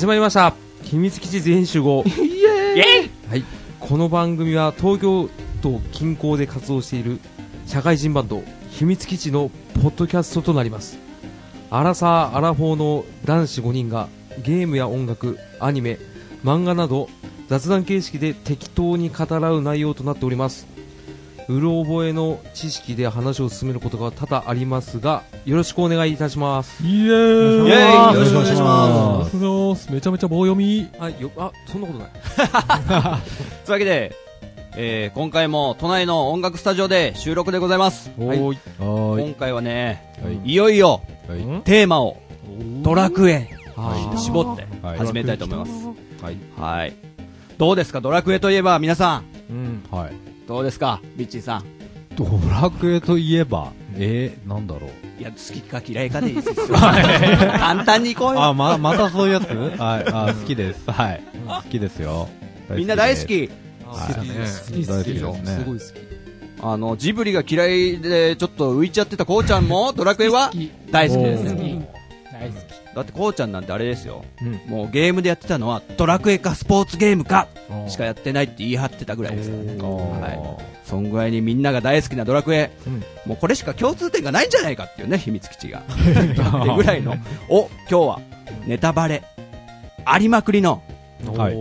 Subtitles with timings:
[0.00, 0.54] 始まりました。
[0.82, 2.02] 秘密基地全員集合。
[2.08, 3.10] イエーイ。
[3.28, 3.44] はい。
[3.78, 5.28] この番組は東京
[5.60, 7.20] 都近郊で活動している
[7.66, 10.98] 社会人バンド秘密基地のポッドキャストとなります。
[11.68, 14.08] アラサー・アラフォーの男子5人が
[14.42, 15.98] ゲームや音楽アニメ
[16.42, 17.10] 漫画など
[17.48, 20.66] 雑談形式で適当に語らう内容となっております
[21.50, 26.82] うろ覚えの知識で話を進めることが多々ありますがよろしくお願いいたします。
[26.84, 27.68] イエーイ。
[27.68, 29.92] イエーイよろしくお願いします。
[29.92, 30.88] めちゃめちゃ棒読み。
[30.98, 32.10] あよあそんなことない。
[33.66, 34.12] というわけで、
[34.76, 38.10] えー、今回も都内の音楽スタジオで収録でございます。
[38.18, 38.28] はい。
[38.28, 39.24] はーい。
[39.24, 40.38] 今回はね、はい。
[40.44, 41.40] いよいよはい。
[41.64, 42.18] テーマを
[42.82, 43.48] ドラクエ。
[43.76, 44.98] あに絞ってはい。
[44.98, 45.72] 始めたいと思います。
[46.22, 46.36] はい。
[46.58, 46.94] はい。
[47.58, 48.00] どうですか？
[48.00, 49.82] ドラクエといえば皆さん、うん。
[49.90, 50.12] はい。
[50.50, 51.64] どうですかビッチーさん？
[52.16, 54.90] ドラクエといえば、えー、なんだろう？
[55.20, 56.54] いや、好きか嫌いかでいいですよ。
[56.76, 58.42] 簡単にいこうよ。
[58.42, 59.44] あ、ま、またそういうやつ？
[59.44, 60.04] はい。
[60.12, 60.90] あ、好きです。
[60.90, 61.22] はい。
[61.46, 62.28] 好きですよ。
[62.70, 63.26] みんな大好です。
[63.28, 63.48] き。
[63.48, 64.28] 好きだね
[64.68, 70.50] 好き大好きですねすごい好きあの、ジブリが嫌いでちょっと浮いちゃってたこうちゃんもドラクエは
[70.90, 71.88] 大好きですね。
[72.94, 74.24] だってこうちゃんなんてあれですよ。
[74.42, 74.60] うん。
[74.66, 77.46] もうゲームでやってたのはドラクエかスポーツゲームか
[77.88, 79.62] しかやってないって言い張ってたぐらいですから。
[79.62, 79.78] ね。
[79.80, 80.64] はい。
[80.84, 83.04] そんぐらいにみんなが大好きなドラクエ、うん。
[83.26, 85.82] もうこれしか共通点がないんじゃないかっていうね、秘密基地が。
[85.86, 87.14] ってぐらいの、
[87.48, 88.20] お、今日は
[88.66, 89.22] ネタバレ、
[90.04, 90.82] ありまくりの、
[91.36, 91.54] はい。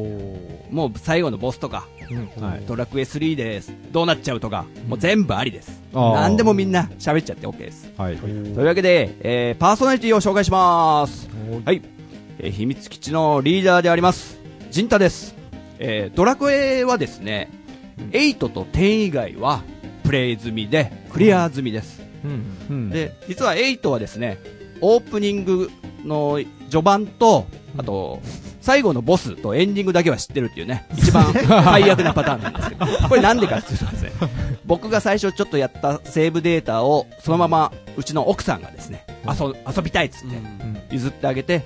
[0.71, 1.85] もう最後のボスとか、
[2.15, 2.65] はい。
[2.65, 5.81] ドラクエ3です、どうなっちゃうとか、もう全部ありです。
[5.93, 7.91] 何でもみんな喋っちゃって OK です。
[7.97, 8.17] はい。
[8.17, 11.29] というわけで、えー、パーソナリティを紹介します。
[11.65, 11.81] はい。
[12.39, 14.39] えー秘密基地のリーダーであります、
[14.71, 15.35] ジンタです。
[15.77, 17.49] えー、ドラクエはですね、
[18.11, 19.63] 8と10以外は
[20.03, 22.01] プレイ済みで、クリア済みです。
[22.23, 24.39] うんうん、で、実は8はですね、
[24.81, 25.69] オープニング
[26.05, 27.45] の序盤と、
[27.77, 28.21] あと、
[28.69, 34.11] 最後のボスとエンディングだけは知ってるっていうね、 一番最悪なパターンなんですけど、これなんでかっていうとですね、
[34.67, 40.37] 僕が最初ちょっとやったセーブデータをそのままうちの奥さんがですね、遊遊びたいっつって
[40.91, 41.65] 譲ってあげて、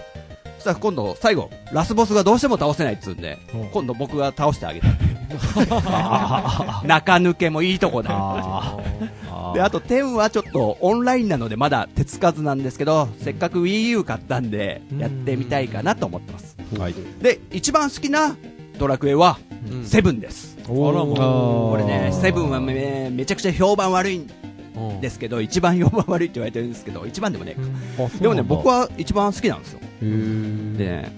[0.60, 3.38] そしたら今度最後、ラスボスがどうしても倒せないっつうんで、
[3.74, 4.88] 今度僕が倒してあげた。
[6.88, 8.18] 中抜けもいいとこだよ。
[8.18, 9.54] あー。
[9.56, 16.63] で、あと10はちょっとオンラインなのでまだ手つかずなんですけど、せっかく Wii U 買ったんで、やってみたいかなと思ってます。
[16.80, 16.96] はい。
[17.22, 18.36] で、一番好きな
[18.78, 19.38] ドラクエは、
[19.72, 19.86] うん。
[19.86, 20.58] セブンです。
[20.66, 21.16] あらもう。
[21.16, 24.30] これね、セブンはめめちゃくちゃ評判悪いん
[24.76, 27.56] うんですけど、一番評判悪いって言われてるんですけど、一番でもね、
[27.98, 29.80] あでもね、僕は、は一番好きなんですよ。
[30.02, 31.12] でね、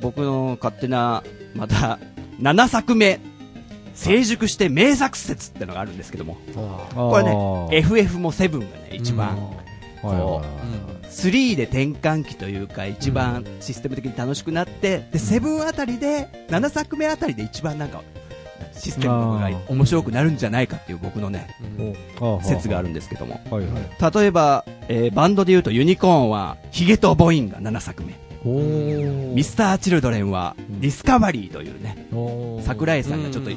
[0.00, 1.22] 僕の勝手な、
[1.54, 1.98] また、
[2.40, 3.20] 7作目、
[3.94, 6.36] 成熟して名作説ってのがあるんですけども、
[6.94, 9.36] これね、FF もセブンがね、一番、
[10.02, 10.42] はいはいは
[10.94, 18.02] い3で転換期というか、一番システム的に楽しくなって、で、7あたりで、7作目あたりで一番なんか、
[18.74, 21.48] システムが面白くなるんじゃないかっていう僕のね、
[22.20, 22.42] うん。
[22.42, 23.40] 説があるんですけども。
[23.50, 28.14] 例えば、えーバンドで言うとユニコーンは、ヒゲとボインが7作目。
[28.44, 32.06] ミスター・チルドレンは、ディスカバリーというね、
[32.62, 33.50] 桜井さんがちょっと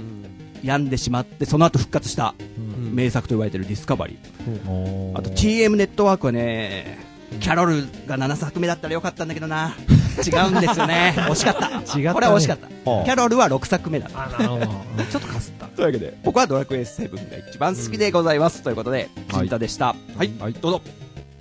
[0.63, 2.33] 病んでしまって、その後復活した。
[2.57, 5.17] うん名作と言われてるディスカバリー。
[5.17, 6.99] あと TM ネットワークはね、
[7.39, 9.75] キャロルが7作目だったらよかったんだけどな。
[10.25, 11.13] 違うんですよね。
[11.17, 11.67] 惜しかった。
[11.67, 12.67] 違ったねこれは惜しかった。
[12.67, 14.09] キはあャロルは6作目だ。
[14.13, 14.65] あなるほど
[15.09, 18.61] ちょっとかすったというわけで、僕はドラクエ7が一番好きでございます。
[18.61, 19.95] ということで、はい金太でした。
[20.17, 20.81] はい、はいどうぞ。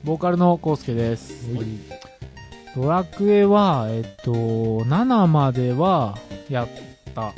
[0.05, 1.47] ボーカルのコウスケです。
[2.77, 6.17] ドラクエは、えっと、7までは
[6.49, 6.69] やっ
[7.15, 7.33] た。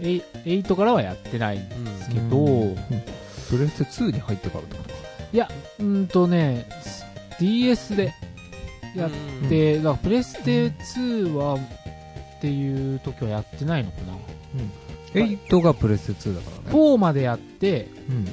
[0.00, 2.76] えい8からはやってないんですけど、うん。
[3.48, 4.96] プレステ2に入ってからってことか。
[5.32, 6.66] いや、うんとね、
[7.38, 8.14] DS で
[8.94, 9.10] やっ
[9.48, 14.16] て、だからプレステ2は、っていう時はやってないのかな。
[15.14, 16.78] 8がプレステ2だからね。
[16.78, 17.88] 4までやって、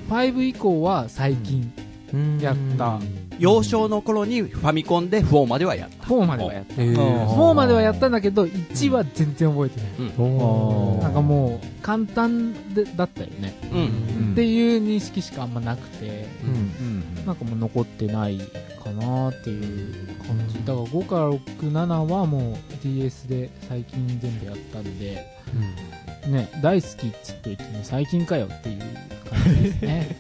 [0.10, 1.74] 5以降は最近。
[1.78, 1.93] うん
[2.40, 3.00] やった。
[3.40, 6.08] 幼少の頃にファミコンで4まではやった。
[6.08, 6.82] 4まではやった。
[6.82, 11.02] へー4まではやったんだけど、1は全然覚えてない。
[11.02, 13.56] なんかもう、簡単でだったよね。
[14.34, 18.38] っていう認識しかあんまなくて、うんなんかもう残ってない
[18.84, 19.94] かなっていう
[20.28, 20.56] 感じ。
[20.66, 21.40] だから5から6、
[21.72, 25.26] 7はもう DS で最近全部やったんで、
[26.28, 28.82] ね、大好きっつっといてね、最近かよっていう
[29.34, 30.18] 感じですね。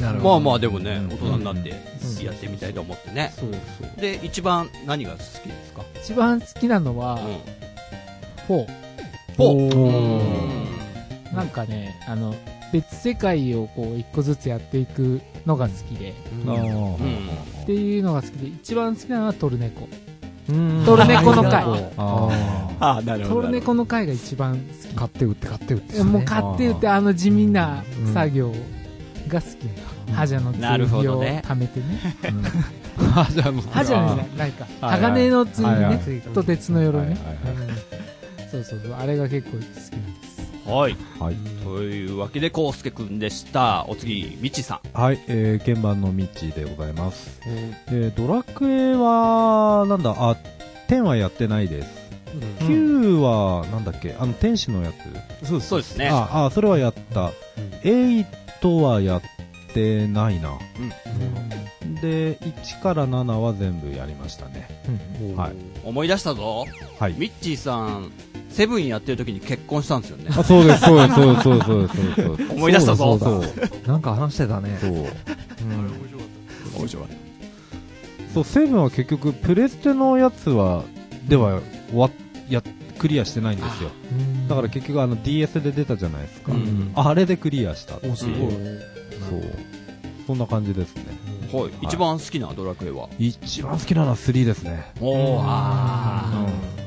[0.22, 1.68] まあまあでもね、うん大人になって
[2.24, 3.32] やってみたいと思ってね。
[3.36, 4.00] そうそう。
[4.00, 5.30] で、一番何が好きで
[5.66, 5.82] すか？
[6.02, 7.18] 一番好きなのは、
[8.48, 8.66] 4。
[9.38, 12.34] おおーなんかね、あの、
[12.72, 16.14] 別世界をこう一個ずつやっていくのが好きで、
[16.46, 16.94] うん。
[16.94, 19.88] っていうのが好きで、一番好きなのはトルネコ。
[20.46, 21.52] トルネコの回
[21.96, 22.28] あ
[22.80, 26.02] ああ、なるトルネコの回が一番好買って売って買って売ってき。
[26.02, 27.84] もう買って売ってあの地味な
[28.14, 28.52] 作業
[29.28, 30.12] が好き。
[30.12, 30.62] ハジャの剣
[31.12, 32.00] を貯めてね。
[33.14, 33.28] あ。
[33.30, 34.66] じゃあもうハジャじゃないか。
[34.80, 36.22] 鋼の剣はいはいね。
[36.34, 37.10] と鉄の鎧ね。
[37.10, 38.00] はいはいうん
[38.50, 38.92] そうそうそう。
[38.98, 40.39] あれが結構好きなんです。
[40.66, 40.96] はい。
[41.18, 41.36] はい。
[41.64, 43.86] というわけで、コウスケくんでした。
[43.88, 44.98] お次、みちさん。
[44.98, 47.40] はい、えー、鍵盤のミッチーでございます。
[47.90, 50.36] で、ドラクエは、なんだ、あ、
[50.88, 52.00] 10はやってないです。
[52.60, 54.92] 9は、なんだっけ、あの、天使のや
[55.42, 55.46] つ？
[55.46, 56.08] そうですそうですね。
[56.10, 57.32] あ、あ、それはやった。
[57.82, 58.24] 8
[58.80, 59.22] はやっ
[59.72, 60.58] てないな。
[62.00, 64.68] で、1から7は全部やりましたね。
[65.36, 65.52] はい。
[65.84, 66.66] 思い出したぞ。
[66.98, 67.14] はい。
[67.16, 68.12] ミッチーさん、
[68.50, 70.26] セブンやってる時に結婚したんですよね。
[70.28, 71.66] あ、そうです、そうです、そうです、そうです、
[72.22, 72.52] そうです。
[72.52, 73.18] 思い出したぞ。
[73.18, 74.90] そうだなんか話してたねそう。
[76.78, 77.04] 面白い。
[78.34, 80.84] そう、セブンは結局、プレステのやつは、
[81.28, 81.60] では、
[81.94, 82.10] わ、
[82.48, 82.62] や、
[82.98, 83.90] クリアしてないんですよ。
[84.48, 86.52] だから結局あの DS で出たじゃないですか。
[86.52, 88.12] うんあれでクリアしたっていう。
[88.12, 88.50] おすごいそう。
[90.26, 91.04] そんな感じですね。
[91.50, 91.70] はい。
[91.80, 93.08] 一番好きなドラクエは？
[93.18, 94.92] 一番好きなのは3ですね。
[95.00, 96.79] おー、あー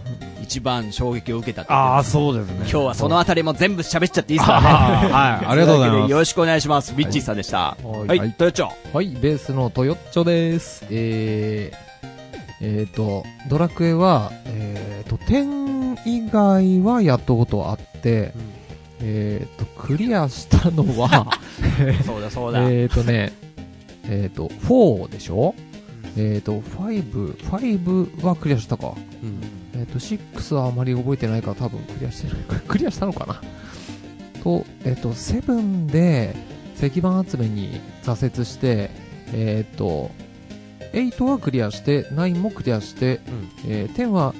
[0.43, 2.55] 一番衝撃を受けたああ、そうですね。
[2.57, 4.67] 今日はそのあたりも全部喋っちゃっていいですかね。
[4.67, 6.11] はい、 ありがとうございます。
[6.11, 6.93] よろしくお願いします。
[6.95, 7.77] ミッチーさんでした。
[7.83, 8.69] はい、はいトヨッチョ。
[8.93, 10.85] はい、ベースのトヨッチョです。
[10.89, 11.77] えー、
[12.61, 18.33] えーと、ドラクエは、えーと、10以外はやったことあって、
[19.01, 21.27] えーと、クリアしたのは、
[22.05, 22.63] そうだそうだ。
[22.69, 23.31] えーとね、
[24.05, 25.55] えーと、4でしょ？
[26.15, 27.11] えーと、5、
[27.43, 28.93] 5はクリアしたか。
[29.75, 32.37] えっ、と、6はあまり覚えてないから多分クリアしてない。
[32.67, 33.41] クリアしたのかな？
[34.43, 36.35] と、えっ、と、7で
[36.77, 38.91] 石板集めに挫折して、
[39.33, 40.11] えっ、と、
[40.93, 43.19] 8はクリアして、9もクリアして、
[43.67, 44.35] えー10は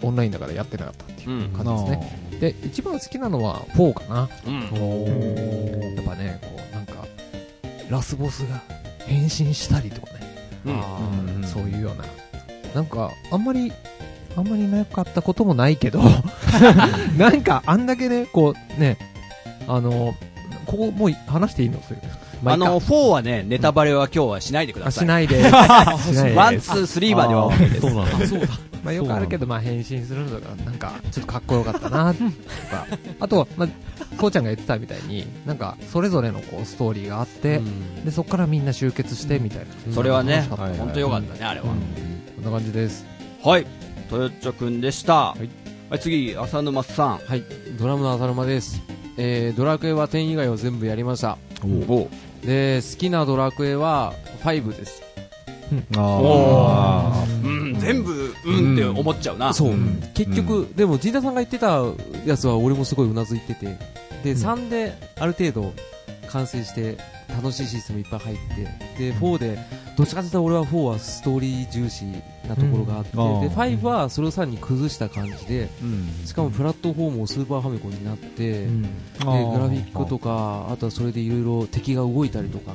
[0.00, 1.48] オンラインだからやってなかったっていううん。
[1.48, 2.28] 感じですね。
[2.40, 4.28] で、一番好きなのは4かな。
[4.46, 4.60] うん。
[5.96, 7.04] やっぱね、こう、なんか、
[7.90, 8.62] ラスボスが
[9.06, 10.18] 変身したりとかね。
[10.66, 12.04] うんうんそういうような。
[12.74, 13.72] なんか、あんまり、
[14.38, 16.00] あんまりなかったこともないけど、
[17.18, 18.96] なんか、あんだけね、こう、ね、
[19.66, 20.14] あの、
[20.64, 21.82] ここもう話していいの？
[21.86, 22.00] それ。
[22.42, 25.04] まいいかあの、4はね、ネタバレは今日はしないでくだあ、さい。
[25.04, 25.42] しないで
[26.36, 27.80] one、two、three までは OK です。
[27.80, 28.26] そうなんだ。
[28.26, 28.46] そうだ
[28.84, 32.20] まあよくあるけど、まあ変身するのが、なんか、ちょっとかっこよかったな、と
[32.70, 32.86] か。
[33.18, 33.68] あとは、まあ、
[34.16, 37.60] こうちゃんが言ってたみたいに、なんか、それぞれのこう、ストーリーがあって、
[38.04, 39.58] で、そこからみんな集結して、みたい
[39.88, 39.92] な。
[39.92, 41.66] それはね本当よかったね、あれは。
[41.66, 41.72] こ
[42.40, 43.04] んな感じです。
[43.42, 43.66] はい。
[44.08, 45.32] トヨッチョくんでした。
[45.32, 45.36] は
[45.92, 45.98] い。
[45.98, 47.18] 次、浅沼さん。
[47.18, 47.44] はい。
[47.78, 48.82] ドラムの浅沼です。
[49.16, 51.38] えー、ドラクエは10以外を全部やりました。
[51.64, 52.08] お
[52.44, 55.02] で好きなドラクエは5です。
[55.96, 59.52] あうん、全部、うんって思っちゃうな。
[59.52, 60.00] そう、うん。
[60.14, 61.82] 結局、でも陣田さんが言ってた
[62.24, 63.66] やつは俺もすごいうなずいてて。
[64.24, 65.72] で、3である程度
[66.28, 66.96] 完成して
[67.28, 68.36] 楽しいシステムいっぱい入っ
[68.96, 69.58] てで4で
[69.96, 72.04] どっちかというと俺は4はストーリー重視
[72.48, 73.40] なところがあって、うん。
[73.40, 76.26] で5はそれをさらに崩した感じでうん。
[76.26, 78.82] しかもプラットフォームもスーパーファミコンになって、うん。
[78.82, 78.88] で
[79.18, 82.74] グラフィックとかあとはそれでいろいろ敵が動いたりとか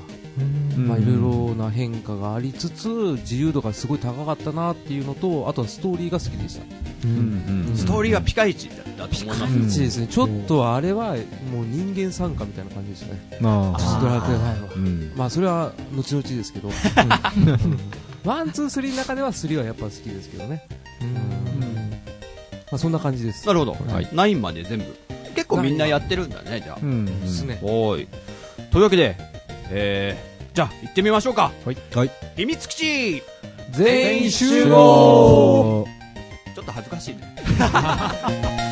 [0.78, 0.88] うん。
[0.88, 2.88] まあいろいろな変化がありつつ
[3.22, 6.64] 自由度がすごい高かったなっていうのとあとはストーリーが好きでした。
[7.06, 9.54] うんうんストーリーはピカイチだったと思います。
[9.56, 10.08] うんピチですね。
[10.08, 11.16] ちょっとあれは
[11.52, 13.22] もう人間讃歌みたいな感じでしたね。
[13.44, 14.02] ああー。
[14.02, 15.12] ドラクエ5はうん。
[15.16, 16.70] まあそれは後々ですけど
[18.24, 20.66] one two three の中では3はやっぱ好きですけどね
[22.72, 23.72] まあそんな感じですなるほど。
[23.74, 24.86] はい9まで全部。
[25.36, 26.86] 結構みんなやってるんだね、じゃあう。
[26.86, 27.06] ん。
[27.06, 28.08] ですねおーい。
[28.72, 29.16] というわけで、
[29.70, 31.52] えー、じゃあ行ってみましょうか。
[31.66, 31.78] はい。
[31.94, 32.12] はい。
[32.36, 33.24] 秘密基地
[33.72, 35.88] 全員集合お
[36.56, 37.36] ちょっと恥ずかしいね。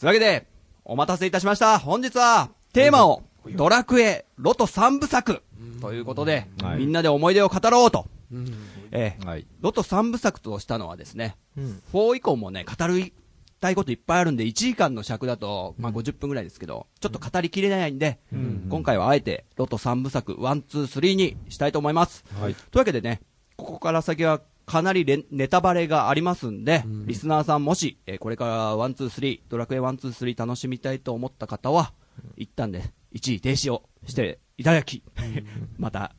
[0.00, 0.46] というわけで、
[0.82, 1.78] お待たせいたしました。
[1.78, 3.22] 本日は、テーマを、
[3.54, 5.42] ドラクエ、ロト3部作、
[5.82, 8.06] ということで、はいみんなで思い出を語ろうと。
[8.32, 8.50] うん
[8.92, 9.46] えーはい。
[9.60, 13.12] ロト3部作としたのはですね、うん4以降もね、語る
[13.60, 22.24] たいこといっぱいあるんで、1時間の尺だと、まあ50分ぐらいですけど、ちょっと語りきれないんで、ん今回はあえて、ロト3部作、1、2、3にしたいと思います。
[22.40, 22.54] はい。
[22.54, 23.20] というわけでね、
[23.58, 24.40] ここから先は
[24.70, 27.06] かなりレネタバレがありますんで、うん。
[27.06, 31.92] リスナーさんもし、えーこれから1、2、3、ドラクエ1、2、3楽しみたいと思った方は、
[32.36, 35.02] 一旦ね、一時停止をししていただき、
[35.76, 36.14] また、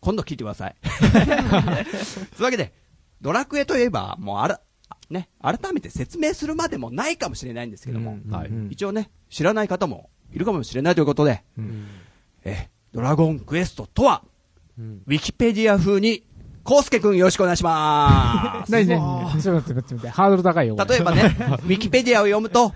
[0.00, 0.76] 今度聞いてください。
[0.82, 2.72] そういうわけで、
[3.20, 4.60] ドラクエといえば、もうあら、
[5.08, 8.50] ね、改めて説明するまでもないかもしれないんですけども、はい。
[8.70, 11.44] 一応ね、知らない方もいるかもしれないということで、
[12.44, 14.24] え、ドラゴンクエストとは、
[14.78, 16.24] ウィキペディア風に、
[16.64, 18.96] コウスケくんよろしくお願いしまなにな
[19.34, 20.76] にちょっと待って待って待って、ハードル高いよ。
[20.76, 21.22] 例えばね、
[21.64, 22.72] ウィキペディアを読むと、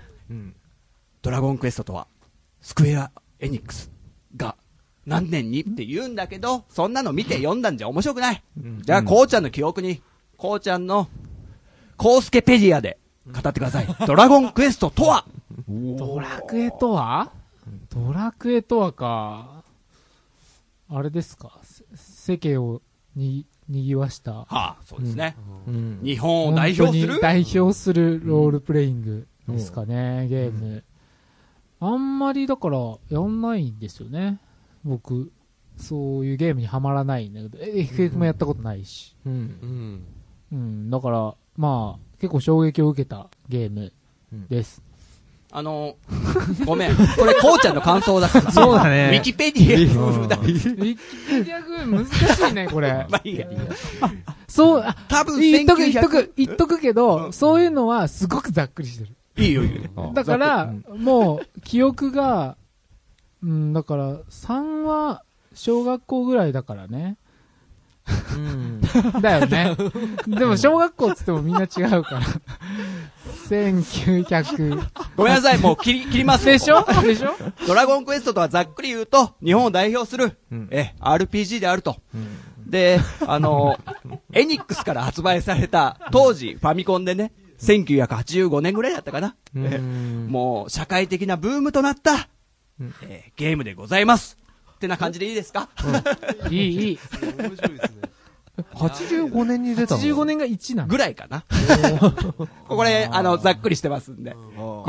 [1.21, 2.07] ドラゴンクエストとは、
[2.61, 3.89] スクエア・エニックス
[4.35, 4.55] が
[5.05, 8.43] 何年にって言うんだけど、そんなの見て読んだんじゃ面白くない。
[8.81, 10.01] じゃあ、こうちゃんの記憶に、
[10.35, 11.07] こうちゃんの、
[11.95, 13.87] コウスケペディアで語ってください。
[14.05, 15.25] ドラゴンクエストとは？
[15.67, 17.31] ドラクエとは？
[17.89, 19.63] ドラクエとはか、
[20.89, 22.81] あれですか、せ世間を
[23.15, 24.31] に、にぎわした。
[24.33, 25.35] はあ、そうですね。
[25.67, 25.99] うん。
[26.03, 27.19] 日本を代表する？
[27.19, 30.83] 代表するロールプレイングですかね、ゲーム。
[31.79, 34.39] あんまりだから、やんないんですよね。
[34.83, 35.31] 僕、
[35.75, 39.15] そういうゲームにはまらないんだけど、え FF もやったことないし。
[39.25, 39.33] うん。
[39.33, 40.05] うん。
[40.51, 43.93] うん、だから、まあ、結構衝撃を受けたゲーム
[44.49, 44.81] です。
[45.57, 45.95] あの、
[46.67, 46.95] ごめん。
[46.95, 48.51] これ、こうちゃんの感想だから。
[48.51, 50.35] そうだねウィキペディア風だ。
[50.35, 53.07] ウィキペディア軍難しいね、これ。
[53.09, 53.47] まあいいや。
[54.47, 59.43] そう、あ多分言っとく、言っと1900く、言っとくけど、そういうのはすごくざっくりしてる。
[59.43, 60.11] いいよ、いいよ。
[60.13, 62.55] だから、もう、記憶が、
[63.41, 65.23] うん、だから、3は、
[65.55, 67.17] 小学校ぐらいだからね。
[68.35, 68.81] うん。
[69.21, 69.75] だよね。
[70.27, 72.21] でも、小学校っつってもみんな違うから。
[73.49, 74.87] 1900。
[75.15, 76.85] ごめんなさい、もう切り、切りますよでしょ？
[77.03, 77.35] でしょ？
[77.67, 81.97] ドラゴンクエストとはざっくり言うと、日本を代表する、うんえ、RPG であると。
[82.65, 83.77] で、あの、
[84.33, 89.35] エニックスから発売された、当時、ファミコンでね、1985年ぐらいだったかな。
[89.55, 92.27] えもう、社会的なブームとなった、
[92.79, 94.37] うんえーゲームでございます。
[94.77, 95.69] ってな感じでいいですか、
[96.49, 96.99] いい、いい。
[97.37, 98.07] 面白いですね。
[98.73, 100.87] 85年に出たの？85年が1なの。
[100.87, 101.43] ぐらいかな。
[102.67, 104.31] これ、あの、ざっくりしてますんで。
[104.31, 104.35] ウ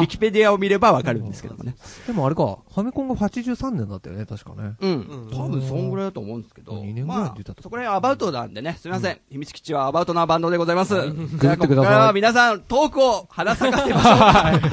[0.00, 1.75] ィキペディアを見ればわかるんですけどもね。
[2.07, 4.75] でもあれか、ファミコンが83年だったよね、確かね。
[4.80, 5.30] うん。
[5.30, 6.73] 多分そんぐらいだと思うんですけど。
[6.83, 9.21] 二年ぐらいまあ出たと、そこら辺アバウトなんでね、すみません。
[9.30, 10.95] 秘密基地はアバウトなバンドでございます。
[10.95, 14.68] じゃあ、ググってくださいここからは皆さん、トークを花咲かせましょ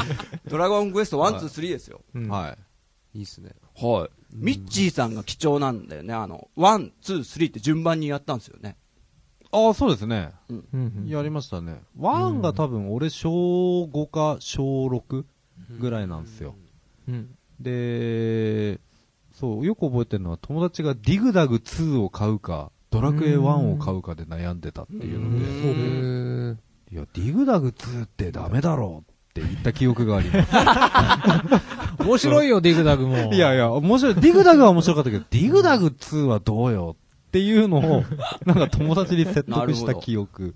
[0.45, 0.47] う。
[0.49, 2.01] ドラゴンクエスト1、2、3ですよ。
[2.13, 2.55] うんは
[3.13, 3.19] い。
[3.19, 3.51] いいっすね。
[3.75, 4.09] はい。
[4.33, 6.13] ミッチーさんが貴重なんだよね。
[6.13, 8.75] あの、1、2、3って順番にやったんですよね。
[9.51, 10.33] ああ、そうですね。
[10.49, 11.05] うん。
[11.07, 11.81] やりましたね。
[11.97, 15.23] ワンが多分俺小5か小6
[15.79, 16.55] ぐらいなんですよ。
[17.07, 17.35] うん。
[17.59, 18.79] で、
[19.33, 26.57] そう、よく覚えてるのは友達がディグダグ2を買うか、ドラクエ1を買うかで悩んでたっていうので、へー
[26.91, 30.51] いや、ディグダグ2ってダメだろうって言った記憶があります。
[32.03, 33.33] 面白いよ、ディグダグも。
[33.33, 34.15] いやいや、面白い。
[34.15, 36.95] ディグダグは面白かったけど、 ディグダグ2はどうよ？
[37.27, 38.03] っていうのを、
[38.47, 40.55] なんか友達に説得した記憶。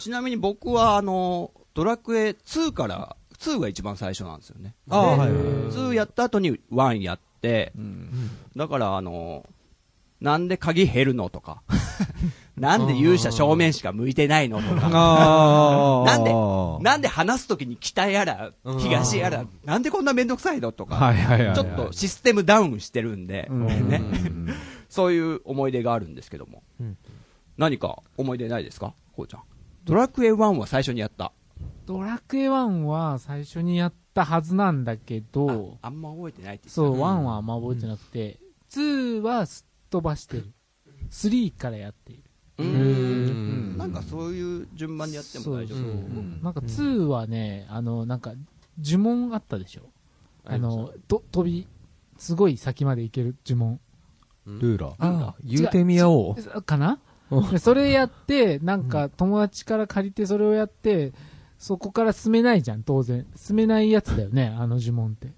[0.00, 4.74] ちなみに僕は、あの、ドラクエ2から、2が一番最初なんですよね。
[4.90, 5.38] ああ、ではいはい。
[5.70, 9.46] 2やった後に1やって、うんだから、あの、
[10.20, 11.62] なんで鍵減るのとか、
[12.56, 14.88] なんで勇者正面しか向いてないのとか。
[16.06, 21.12] なんではなんで話すときに北やら、東やら、なんでこんなめんどくさいのとか。
[21.54, 24.54] ちょっとシステムダウンしてるんで、うん、ねうん
[24.88, 26.96] そういう思い出があるんですけども、うん
[27.56, 28.94] 何か思い出ないですか？
[29.16, 29.42] こうちゃん。
[29.84, 31.32] ドラクエ1は最初にやった。
[31.86, 38.38] ドラクエ1は最初にやったはずなんだけど、あんま覚えてないって言ってたそう、1はあんま覚えてなくて、
[38.72, 40.52] 2はすっ飛ばしてる。
[41.10, 42.23] 3からやっている。
[42.58, 43.78] うんん。
[43.78, 45.78] なんかそういう順番でやっても大丈夫。
[45.78, 48.32] そううんなんか2はね、あの、なんか、
[48.82, 49.82] 呪文あったでしょ
[50.44, 51.66] あの、と、飛び、
[52.18, 53.80] すごい先まで行ける呪文。
[54.46, 54.94] ルーラー。
[54.98, 56.62] ああ、言うてみやおう。
[56.62, 56.98] かな？
[57.58, 61.12] それやって、なんか友達から借りてそれをやって、
[61.58, 63.26] そこから進めないじゃん、当然。
[63.34, 65.32] 進めないやつだよね、あの呪文って。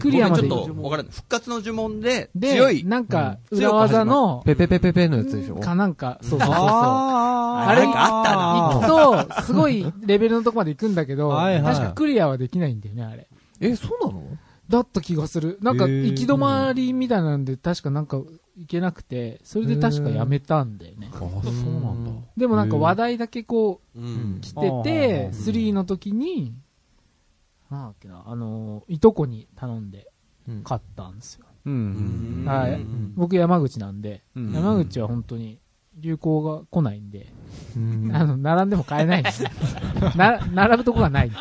[0.00, 1.12] クリアまでちょっとわからない。
[1.12, 2.84] 復活の呪文でで、強い。
[2.84, 5.56] なんか、うん裏技の、ペペペペペのやつでしょ？
[5.56, 6.54] かなんか、そうそうそう。
[6.54, 13.28] ああれあったな行くと、すごいレベルのとこまで行くんだけど、確かクリアはできないんだよね、あれ。
[13.60, 14.22] え、そうなの？
[14.68, 15.58] だった気がする。
[15.60, 18.16] なんか、行き止まりみたいなんで、確かなんか、
[18.56, 21.10] 行けなくて、それで確かやめたんだよね。
[21.12, 22.10] あ、そうなんだ。
[22.36, 24.38] でもなんか話題だけこう、うん。
[24.40, 26.54] 来てて、3の時に、
[27.72, 30.08] なんだっけな、あの、いとこに頼んで
[30.48, 31.46] うん買ったんですよ。
[31.64, 32.44] うん。
[32.46, 35.58] はいうん僕山口なんで、うん山口は本当に、
[35.98, 37.32] 流行が来ないんで、
[38.12, 39.50] あの、並んでも買えないんですよ。
[40.16, 41.30] な、並ぶとこがない。
[41.30, 41.36] だ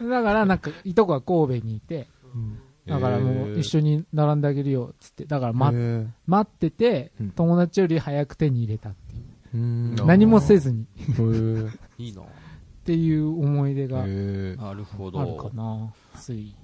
[0.00, 2.08] から、なんか、いとこが神戸にいて、
[2.86, 5.24] だからもう一緒に並んであげるよ、つって。
[5.26, 9.22] だから待っ待っててうん、友達より早く手に入れたっていう。
[9.54, 10.86] うん何もせずに
[11.98, 12.22] いいな。
[12.86, 15.50] っていう思い出があるなるほかど。
[15.54, 15.92] な。
[16.16, 16.54] つい。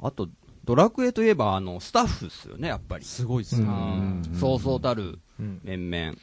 [0.00, 0.26] あと、
[0.64, 3.04] ドラクエといえば、あの、スタッフっすよね、やっぱり。
[3.04, 3.66] すごいっすね。
[3.66, 6.14] うんそうそうたるうん面々。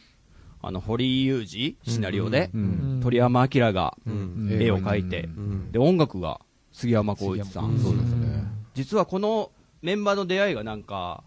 [0.63, 4.49] あの、堀井雄二シナリオでう、うんん鳥山明がうん。
[4.59, 5.71] 絵を描いてう、うん。
[5.71, 6.41] で、音楽が
[6.71, 7.77] 杉山浩一さん。
[7.77, 8.45] そうですね。
[8.73, 9.51] 実はこの
[9.83, 11.23] メンバーの出会いがなんか、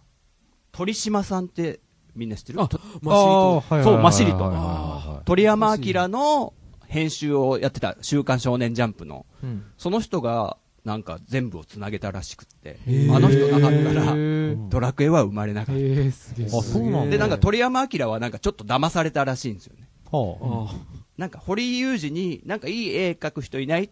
[0.72, 1.78] 鳥島さんって
[2.16, 2.60] みんな知ってる？
[2.60, 3.84] あとマシリと。
[3.84, 6.52] そうマシリとと鳥山明の
[6.88, 9.64] 編集をやってた週刊少年ジャンプの、うん。
[9.76, 12.78] その人がなんか全部をつなげたらしくって。
[13.10, 16.46] あの人なかったら、へドラクエは生まれなかっへえ、すげえ。
[16.46, 19.88] あそうなんで、なんか鳥山明はなんかちょっと騙されたらしいんですよね。
[20.10, 20.74] はあ。
[21.18, 23.90] なんか堀井雄二に、なんかいい絵描く人いない？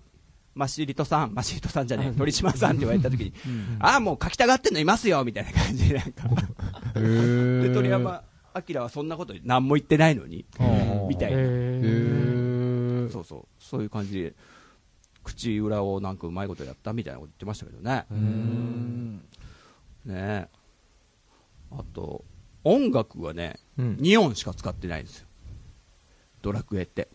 [0.55, 3.33] マシリトさん、マシリトさんじゃねえ、鳥島さんって言われた時に、
[3.81, 6.29] ああ、もう描きたがってんのいますよみたいな感じで、なんか。
[6.95, 8.23] で、鳥山
[8.69, 10.47] 明はそんなこと何も言ってないのに、
[11.09, 11.39] みたいな。
[13.11, 13.47] そうそう。
[13.59, 14.35] そういう感じで、
[15.23, 18.05] 口裏をなんかうまいことやったみたいなこと言ってましたけどね。
[18.11, 19.17] うん
[20.05, 20.49] ねえ。
[21.73, 22.25] あと、
[22.63, 25.27] 音楽はね、うん2音しか使ってないんですよ。
[26.43, 27.09] ドラクエって。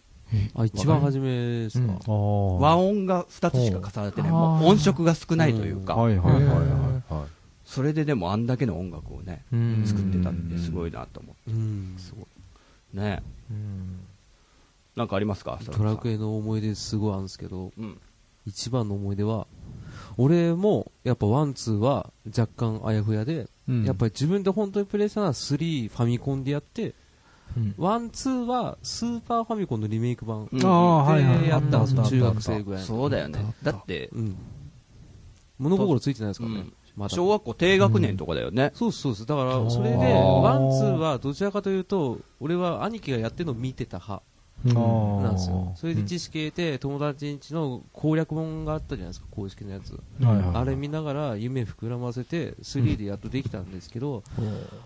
[0.56, 1.26] あ、一番初め
[1.64, 1.94] ですか？
[2.08, 4.32] あ和音が2つしか重なってない。
[4.32, 7.26] もう音色が少ないというか、はいはいはいはいは
[7.66, 11.96] それででもあんだけの音楽をね、うん作ってたってすごいなと思うん。
[12.94, 12.98] う。
[12.98, 13.24] ねえ。
[13.52, 14.00] うん
[14.96, 15.60] なんかありますか？
[15.66, 16.14] ドラクエ。
[16.14, 18.00] エの思い出すごいあるんですけど、うん。
[18.46, 19.48] 一番の思い出は、
[20.18, 26.96] 俺も、やっぱ one、two は若干あやふやで、うんやっぱり自分で本当にプレイしたのは3ファミコンでやって、
[27.56, 30.58] うん one、two はスーパーファミコンのリメイク版で
[31.48, 32.88] やったんですよ、あった中学生ぐらいの。
[32.88, 33.40] そうだよね。
[33.62, 34.36] だって、うん。
[35.60, 36.74] 物心ついてないですからねうん。
[36.96, 37.16] まだ。
[37.16, 38.72] 小学校低学年とかだよね。
[38.74, 39.26] そうですそうです。
[39.26, 44.29] だから、それで、 one、twoはどちらかというと、俺は兄貴がやってるのを見てた派い。
[44.64, 45.74] なんですよ。
[45.76, 49.98] それで知識得て、友達ん家の攻略本があったじゃないですか、公式のやつ。
[50.54, 54.24] あれ見ながら夢膨らませて、3でやっとできたんですけど、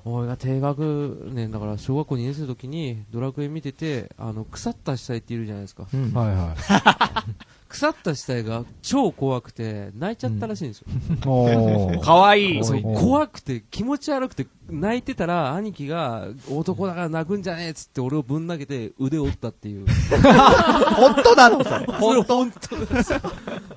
[0.05, 5.87] 俺が低学年だから小学校2年生の時にドラクエ見てて、あの、腐った死体っているじゃないですか。
[7.73, 12.01] 腐った死体が超怖くて泣いちゃったらしいんですよ。
[12.03, 12.63] かわいい。
[12.63, 19.87] そうお怖くて気持ち悪くて泣いてたら兄貴が男だから泣くんじゃねえっつって俺をぶん投げて腕を折ったっていう。
[20.95, 21.85] 本当なのそれ。
[21.97, 23.13] 本当本当です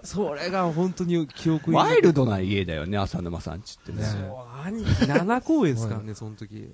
[0.02, 4.04] それが本当に記憶にワイルドな家だよね、浅沼さんちってね。
[4.04, 4.22] そう
[4.62, 6.68] 兄貴7公演ですからね、その時。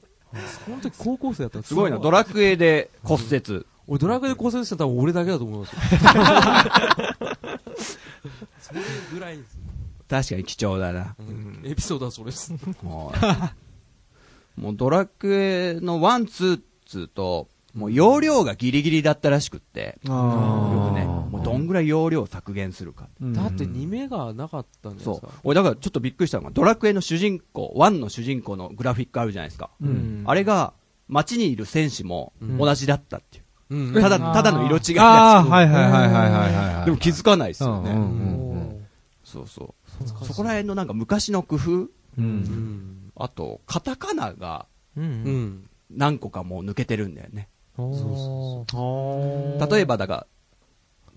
[0.64, 3.64] その時高校生だったんですすごいな、ドラクエで骨折。
[3.88, 5.78] 俺ドラクエで骨折したの多分俺だけだと思いますよ。
[8.72, 9.58] それぐらいです。
[10.08, 11.14] 確かに貴重だな。
[11.18, 12.52] うんエピソードはそれです。
[12.82, 13.12] も
[14.56, 23.08] う、もうドラクエの one、two、two と、もう容量がギリギリだったらしくって、よあくね、もうどんぐらい容量を削減するか。
[23.22, 25.26] だって2目がなかったんじゃないですか。。
[25.28, 29.70] そう俺だからちょっとびっくりしたのが、ドラクエの主人公、 one の主人公のグラフィックあるじゃないですか。
[29.80, 30.74] うんあれが、
[31.08, 33.44] 街にいる戦士もうん同じだったっていう。
[33.70, 36.28] うんただ、ただの色違いだああ、はいはいはいはいは
[36.70, 36.84] いはい。
[36.84, 37.90] でも気づかないですよね。
[37.90, 38.41] うんうんうん
[39.32, 40.26] そうそう。
[40.26, 41.90] そこら辺のなんか昔の工夫、う。
[42.18, 43.12] うんん。
[43.16, 44.66] あと、カタカナが
[44.96, 45.68] うんうん。
[45.90, 47.48] 何個かもう抜けてるんだよね。
[47.76, 50.26] そう例えばだか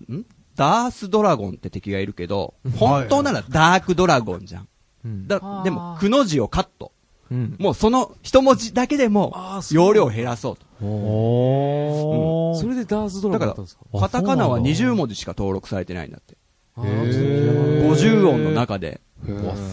[0.08, 0.24] ら、ん？
[0.54, 4.68] ダースドラゴンって敵がいるけど、本当ならダークドラゴンじゃん。
[5.04, 6.92] うんだでも、くの字をカット。
[7.30, 9.34] うんもうその一文字だけでも
[9.72, 10.64] 容量を減らそうと。
[10.86, 12.60] おー。
[12.60, 13.82] それでダースドラゴンだったんですか？
[13.92, 16.36] あカタカナはそうなんだ20文字しか登録されてないんだって。
[16.76, 19.00] あへーー50音の中で。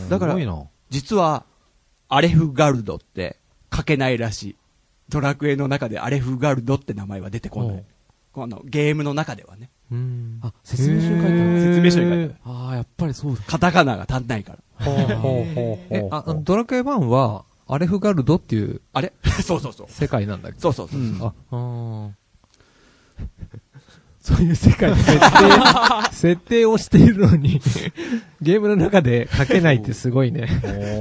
[0.09, 0.35] だから。
[0.89, 1.43] 実は、
[2.09, 3.37] アレフガルドって
[3.75, 4.55] 書けないらしい。
[5.09, 7.83] ドラクエの中でアレフガルドって名前は出てこない。
[8.31, 9.69] このゲームの中ではね。
[9.91, 11.61] うんあ、説明書に書いてある。
[11.61, 12.35] 説明書に書いてある。
[12.45, 13.43] ああ、やっぱりそうだ。
[13.45, 14.85] カタカナが足んないから。
[14.85, 15.15] ほうほうほう
[15.55, 19.13] ほえ、あ、ドラクエ1は、アレフガルドっていうあれ？
[19.43, 19.87] そうそうそう。
[19.89, 20.59] 世界なんだっけ？
[20.59, 21.01] そうそうそう。
[21.21, 22.11] あ、あー
[24.23, 27.59] そういう世界の設定、設定をしているのに、
[28.41, 30.47] ゲームの中で書けないってすごいね。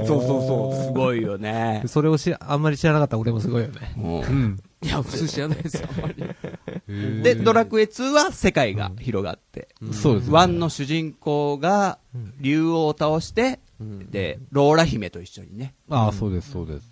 [0.05, 0.85] そうそうそう。
[0.87, 1.83] すごいよね。
[1.87, 3.93] それをし、あんまり知らなかった俺もすごいよね。
[3.97, 4.59] うんうん。
[4.83, 7.23] いや、普通知らないですよ、あんまり。
[7.23, 10.33] で、ドラクエ2は世界が広がって、そうですね。
[10.37, 11.99] 1の主人公が
[12.41, 15.73] 竜王を倒して、うんで、ローラ姫と一緒にね。
[15.89, 16.85] ああ、そうです、そうです。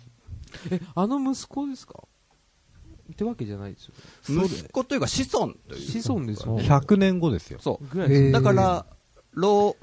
[0.70, 1.94] え、あの息子ですか？
[3.12, 3.94] ってわけじゃないですよ。
[4.44, 6.02] 息子というか子孫という。
[6.02, 6.62] 子孫ですよね。
[6.62, 7.58] 100年後ですよ。
[7.60, 7.86] そう。
[7.86, 8.86] ぐらいだから、
[9.34, 9.76] ロ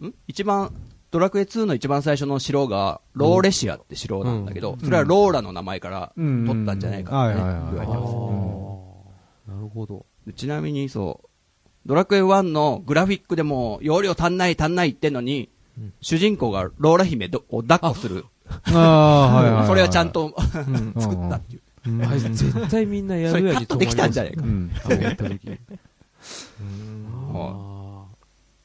[0.00, 0.14] ー、ん？
[0.26, 0.72] 一番、
[1.10, 9.50] ドラクエ2の一番最初の城が、ローレシアって城なんだけど、それはローラの名前からうん取ったんじゃないかってね言われてます。
[9.50, 10.06] なるほど。
[10.26, 11.28] でちなみにそう、
[11.84, 15.50] ドラクエ1のグラフィックでも、容量足んない足んない言ってんのに、
[16.00, 18.24] 主人公がローラ姫どを抱っこする。
[18.66, 19.66] ああ、はい。
[19.66, 21.62] それはちゃんとうん 作ったっていう。
[21.84, 24.46] あれ絶対みんなやそるやにれカットできたんじゃないかう。
[24.46, 24.70] ん。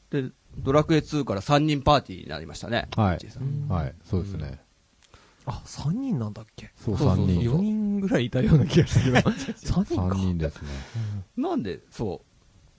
[0.10, 2.88] で、ドラクエ2から3人パーティーになりましたね。
[2.96, 3.18] はい
[3.70, 4.60] はい、そうですね。
[5.46, 6.72] あ、3人なんだっけ？
[6.78, 7.42] そう、そうそう3人。
[7.52, 9.18] 4人ぐらいいたような気がしたけど。
[9.32, 10.16] 3人3か。
[10.16, 10.68] 人ですね。
[11.38, 12.28] なんで、そう。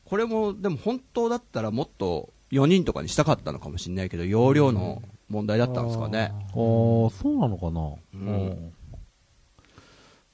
[0.09, 6.31] これも、でも本当だったらもっと4人とかにしたかったのかもしれないけど、容量の問題だったんですかね。
[6.33, 7.95] ああ、そうなのかな？
[8.15, 8.73] うん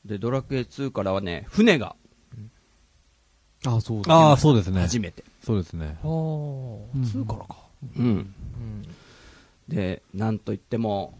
[0.04, 1.96] で、ドラクエ2からはね、船が
[3.66, 4.14] あ、そうだ。
[4.14, 4.80] ああ、そうですね。
[4.80, 5.24] 初めて。
[5.42, 5.96] そうですね。
[6.02, 7.56] ああ、2からか。
[7.96, 8.04] うん。
[8.04, 8.34] うん。
[9.68, 11.18] で、なんといっても、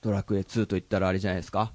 [0.00, 1.72] ドラクエ2と言ったらあれじゃないですか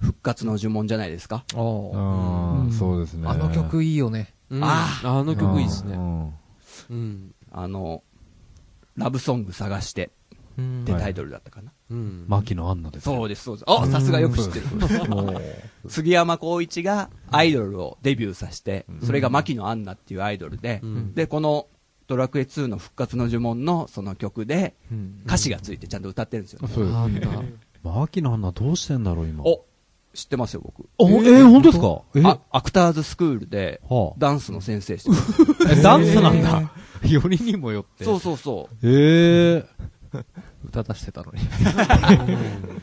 [0.00, 1.60] 復活の呪文じゃないですかああ。
[1.60, 3.28] ああ、そうですね。
[3.28, 4.34] あの曲いいよね。
[4.48, 5.94] うんああの曲いいですね。
[5.94, 6.34] うん
[6.90, 7.34] うん。
[7.52, 8.02] あの、
[8.96, 10.10] ラブソング探して
[10.58, 11.72] うんってタイトルだったかな。
[11.90, 12.24] うん。
[12.28, 13.04] 牧野アンナです。
[13.04, 13.64] そうです、そうです。
[13.66, 14.66] あ、さすがよく知ってる。
[15.88, 21.66] 杉山浩一がアイドルをデビューさせて、それが牧野アンナっていうアイドルで、うんで、この
[22.06, 26.60] ドラクエ2の復活の呪文のその曲でうん歌詞がついてちゃんと歌ってるんですよ。
[26.66, 27.28] そうですなんだ。
[27.82, 29.44] 牧野アンナどうしてんだろう、今。
[29.44, 29.64] お
[30.12, 30.88] 知ってますよ、僕。
[30.98, 32.40] お、えー、本当ですか？
[32.50, 35.82] アクターズスクールではダンスの先生してます。
[35.82, 36.72] ダンスなんだ。
[37.08, 38.04] よりにもよって。
[38.04, 38.76] そうそうそう。
[38.82, 40.24] ええ
[40.64, 41.40] 歌出してたのに。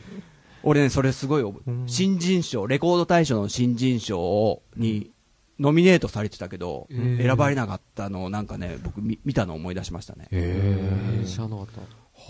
[0.62, 1.54] 俺ね、それすごい
[1.86, 5.10] 新人賞、レコード大賞の新人賞をに、
[5.58, 10.28] ノミネートされてたけど、えー選ばれなかったのをなんかね、僕見見たのを思い出しましたね。
[10.30, 10.78] え
[11.20, 11.80] えー知らなかった。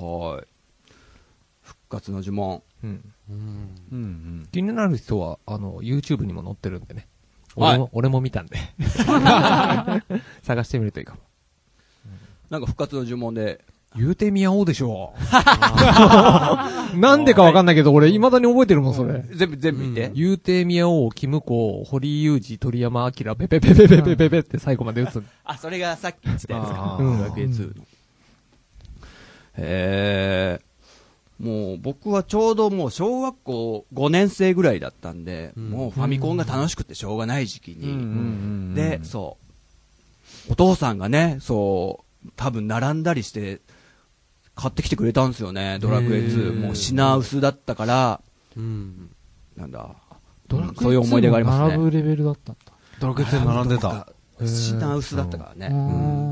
[0.03, 0.47] はい。
[1.63, 2.63] 復活の呪文。
[2.85, 3.13] うん。
[3.31, 3.37] うん。
[3.93, 4.05] うんう
[4.45, 4.49] ん。
[4.53, 7.07] 気になる人は、あの、YouTube にも載ってるんでね。
[7.57, 8.57] はい俺も、俺も見たんで。
[10.43, 11.21] 探してみるといいかも。
[12.51, 13.63] なんか復活の呪文で、
[13.97, 16.97] 言うてみやおうでしょう。
[16.99, 19.25] なんでかわかんないけど、俺未だに覚えてるもん、それ。
[19.35, 20.13] 全部、全部言って。
[20.15, 25.23] 言うてみやおう、キムコ、堀井雄二、鳥山明、ペペペペペペペペって最後まで打つ。
[25.45, 26.97] あ、それがさっき言ってたやつか。
[26.99, 27.85] あードラクエ2の。
[29.57, 30.69] へー。
[31.39, 39.37] もう僕はちょうどもう小学校5年生ぐらいだったんで、うんもうファミコンが楽しくてしょうがない時期に、んで、そ
[40.49, 40.53] う。
[40.53, 43.61] お父さんがね、そう、多分並んだりして、
[44.61, 46.53] 買ってきてくれたんですよね、ドラクエへ2。
[46.53, 48.21] ーもう品薄だったから、
[48.57, 49.09] うん。
[49.57, 49.95] なんだ。
[50.49, 52.73] ドラクエそういう思い出がありますね並ぶレベルだったんだ。
[52.99, 54.09] ドラクエ10並んでた。
[54.45, 55.69] 品薄だったからね。
[55.73, 55.77] う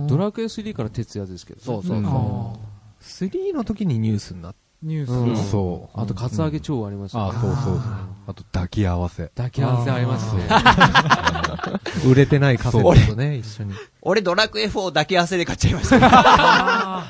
[0.05, 1.65] んドラクエ3から徹夜ですけどね。
[1.65, 2.13] そうそうそう。
[2.13, 2.57] あ
[3.01, 5.11] 3の時にニュースになっーニュース。
[5.13, 6.01] うんそう。
[6.01, 7.25] あと、カツアゲ超ありましたね。
[7.25, 7.81] あ、そうそう。
[8.29, 9.29] あと、抱き合わせ。
[9.29, 11.81] 抱き合わせありましたね。
[12.07, 13.75] 売れてないカセットとね、一緒に。
[14.03, 17.07] 俺ドラクエ4だけ汗で買っちゃいました。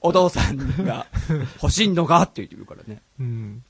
[0.00, 1.06] お父さんが
[1.62, 3.02] 欲しいのかって言うからね。
[3.20, 3.62] うん。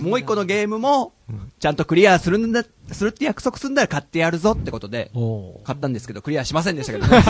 [0.00, 1.12] もう一個のゲームも、
[1.60, 7.22] ちゃんとクリアするんだ、するって約束すんだら買ってやるぞってことで、お買ったんですけど、クリアしませんでしたけど、ね、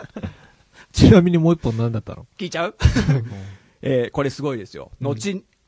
[0.92, 2.26] ちなみにもう一本何だったの？
[2.38, 2.74] 聞いちゃう？
[3.82, 4.90] えーこれすごいですよ。
[5.00, 5.16] 後、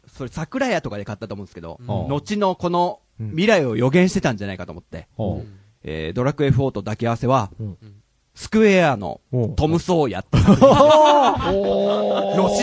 [0.07, 1.87] それ桜屋とかで買ったと思うんですけど、ん。
[1.87, 5.09] 後のこの未来を予言してたんじゃないかと思って、
[5.83, 7.77] えードラクエ4と抱き合わせは、うん。
[8.35, 9.21] スクエアの
[9.57, 10.39] トム・ソーヤって。
[10.43, 10.55] 後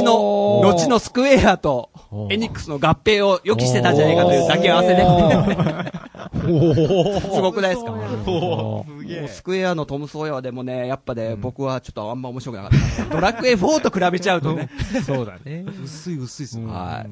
[0.04, 1.90] の、後のスクエアと
[2.30, 5.02] エニックスの合併を予期してたんじゃないかという抱き合わせで。
[6.42, 7.92] すごくないですか？
[7.92, 13.06] もうスクエアのトム・ソーヤはでもね、やっぱね、僕はちょっとあんま面白くなかった。
[13.06, 14.70] ドラクエ4と比べちゃうとね。
[15.06, 15.66] そうだね。
[15.84, 16.66] 薄い薄いっすね。
[16.66, 17.10] はい。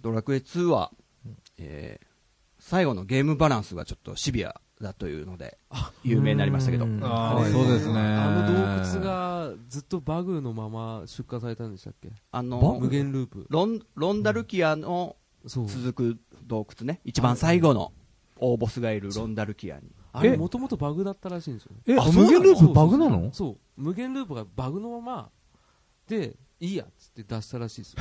[0.00, 0.90] ドラクエ2は、
[1.58, 2.06] えー
[2.64, 5.58] 最後のゲームバランスがちょっとシビアだというので、
[6.04, 6.84] 有名になりましたけど。
[6.84, 7.98] うんあーそうですね。
[7.98, 12.10] あの洞窟がずっとバグのまま出荷されたんでしたっけ？
[12.30, 13.46] あの無、限ループ。
[13.48, 15.16] ロン、ロンダルキアの。
[15.44, 17.00] 続く洞窟ね。
[17.04, 17.90] 一番最後の
[18.42, 19.90] 大ボスがいるロンダルキアに。
[20.12, 21.72] あれもともとバグだったらしいんですよ。
[21.86, 23.32] え、あ無限ループバグなの？
[23.32, 23.82] そう。
[23.82, 25.30] 無限ループがバグのまま、
[26.08, 27.98] で、いいやっつって出したらしいですよ。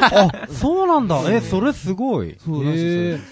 [0.00, 1.22] あ、そうなんだ。
[1.32, 2.36] え、それすごい。
[2.38, 3.24] そうらしいです。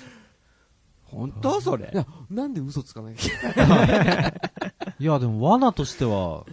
[1.03, 1.91] 本当それ？
[1.93, 1.97] い。
[1.97, 3.15] や、なんで嘘つかない？
[3.15, 6.45] いや、でも罠としては、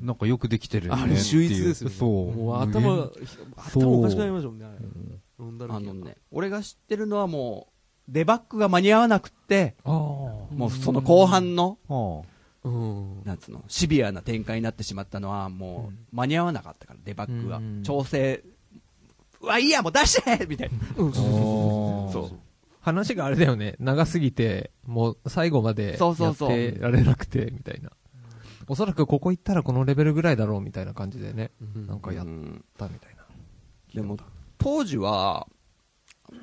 [0.00, 1.96] なんかよくできてるよねあれ秀逸ですよね。
[1.96, 2.32] そう。
[2.32, 3.10] もう頭、
[3.56, 4.78] 頭おかしくなりましたもんね、あれ。
[5.38, 7.71] ロンダルキアあのね、俺が知ってるのはもう、
[8.08, 9.92] デバッグが間に合わなくって、ああ。
[9.92, 12.22] もうその後半の、は
[12.64, 13.22] うん。
[13.24, 17.82] なんつうの、シビアな展開になってしまったのは、もう、間に合わなかったから、デバッグがうん。
[17.82, 18.42] 調整、
[19.40, 21.02] うわ、いいや、もう出してみたいな。
[21.04, 22.38] うん、そう。
[22.80, 23.76] 話があれだよね。
[23.78, 27.90] 長すぎて、もう最後までそうそうそうやってられなくて、みたいな。
[28.68, 31.50] おそらくここ行ったらこのレベルぐらいだろうみたいな感じでね。
[31.60, 33.22] うんなんかやっうんたみたいな。
[33.94, 34.16] でも、
[34.58, 35.46] 当時は、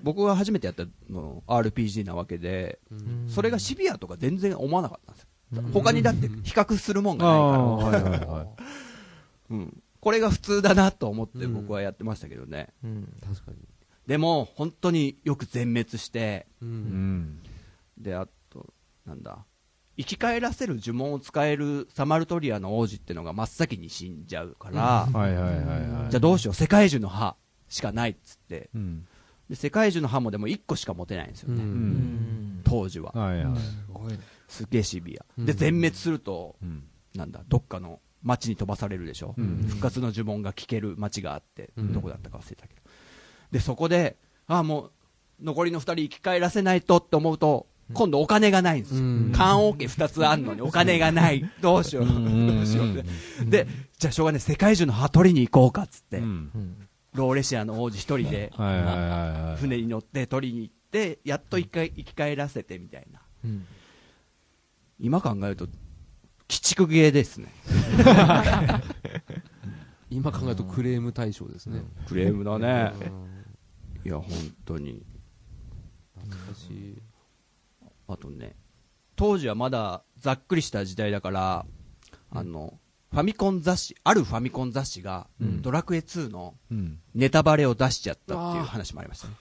[0.03, 5.27] 僕が初めてやったの RPG なわけで、うんそれがシビアとか全然思わなかったんですよ。
[5.29, 8.47] うん他にだって比較するもんがあないから。
[9.99, 12.69] これが普通だなと思ってうん僕はやってましたけどね。
[12.83, 13.13] うん。
[13.21, 13.57] 確かに。
[14.07, 16.65] でも、本当によく全滅して、う。
[16.65, 17.39] うんん。
[17.97, 18.73] で、あと、
[19.05, 19.45] なんだ、
[19.97, 25.07] 生き返らせる呪文を使えるサマルトリアの王子ってのが真っ先に死んじゃうから。
[26.09, 27.35] じゃあどうしよう、世界中の歯
[27.67, 29.05] しかないっつって、うん。
[29.49, 31.63] で世界中の歯もでも1個しか持てないんですよね。
[32.63, 33.11] 当時は。
[33.13, 33.57] はいはい。
[33.57, 34.19] すごいね。
[34.47, 35.25] すげえシビア。
[35.37, 36.83] うんで、全滅すると、うん。
[37.15, 39.33] なんだ、どっかの町に飛ばされるでしょ？
[39.37, 42.81] うん復活の呪文が聞ける町があって、うんどこだったか忘れたけど。
[43.51, 44.91] で、そこで、ああ、も
[45.41, 48.99] う、残りの2人生き返らせないとって思うと、今度お金がないんですよ。
[48.99, 51.49] うん棺桶2つあんのにお金がない。
[51.61, 52.05] どうしよう。
[52.05, 53.45] どうしようって。
[53.45, 54.41] で、じゃあしょうがない。
[54.41, 56.87] 世界中の歯取りに行こうかっつって、うん。
[57.13, 57.19] うん。
[57.19, 58.51] ローレシアの王子一人で。
[59.57, 63.21] 船に乗って取りに行って、やっと一回生き返らせてみたいな。
[63.45, 63.65] うん。
[64.99, 65.71] 今考えると、鬼
[66.47, 67.49] 畜ゲーですね。
[70.09, 71.83] 今考えるとクレーム対象ですね。
[72.07, 72.91] クレームだうんね。
[74.03, 74.25] いや、本
[74.65, 75.03] 当に。
[78.07, 78.55] あとね、
[79.15, 81.65] 当時はまだざっくりした時代だから、
[82.31, 82.79] あの、
[83.11, 86.99] ファミコン雑誌、あるファミコン雑誌が、うんドラクエ2のうん。
[87.15, 89.33] ネタバレを出しちゃったっていう話もありましたね。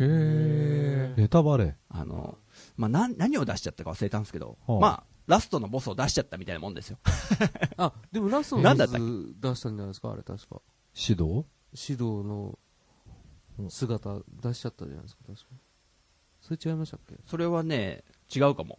[0.00, 1.76] へネタバレ。
[1.90, 2.38] あの、
[2.76, 6.98] まあ、な、何を出しちゃったか忘れたんですけど、はあまあ、ラストのボスを出しちゃったみたいなもんですよ。
[7.76, 10.60] あ、でもラストの なんだったっ出したんじゃないですかあれ確か。
[10.94, 11.44] 指導？
[11.72, 12.58] 指導の
[13.68, 15.44] 姿出しちゃったじゃないですか確か。
[16.40, 17.16] それ違いましたっけ？
[17.26, 18.02] それはね、
[18.34, 18.78] 違うかも。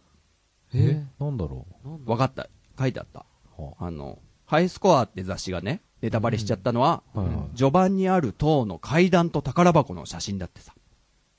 [0.74, 1.06] え？
[1.20, 2.48] なんだろなんだわかった。
[2.78, 3.24] 書いてあった。
[3.78, 4.18] あの、
[4.52, 7.56] ハイスコアって雑誌がね、ネタバレしちゃったのは、あはいはい。
[7.56, 10.74] 序盤にある塔の階段と宝箱の写真だってさ。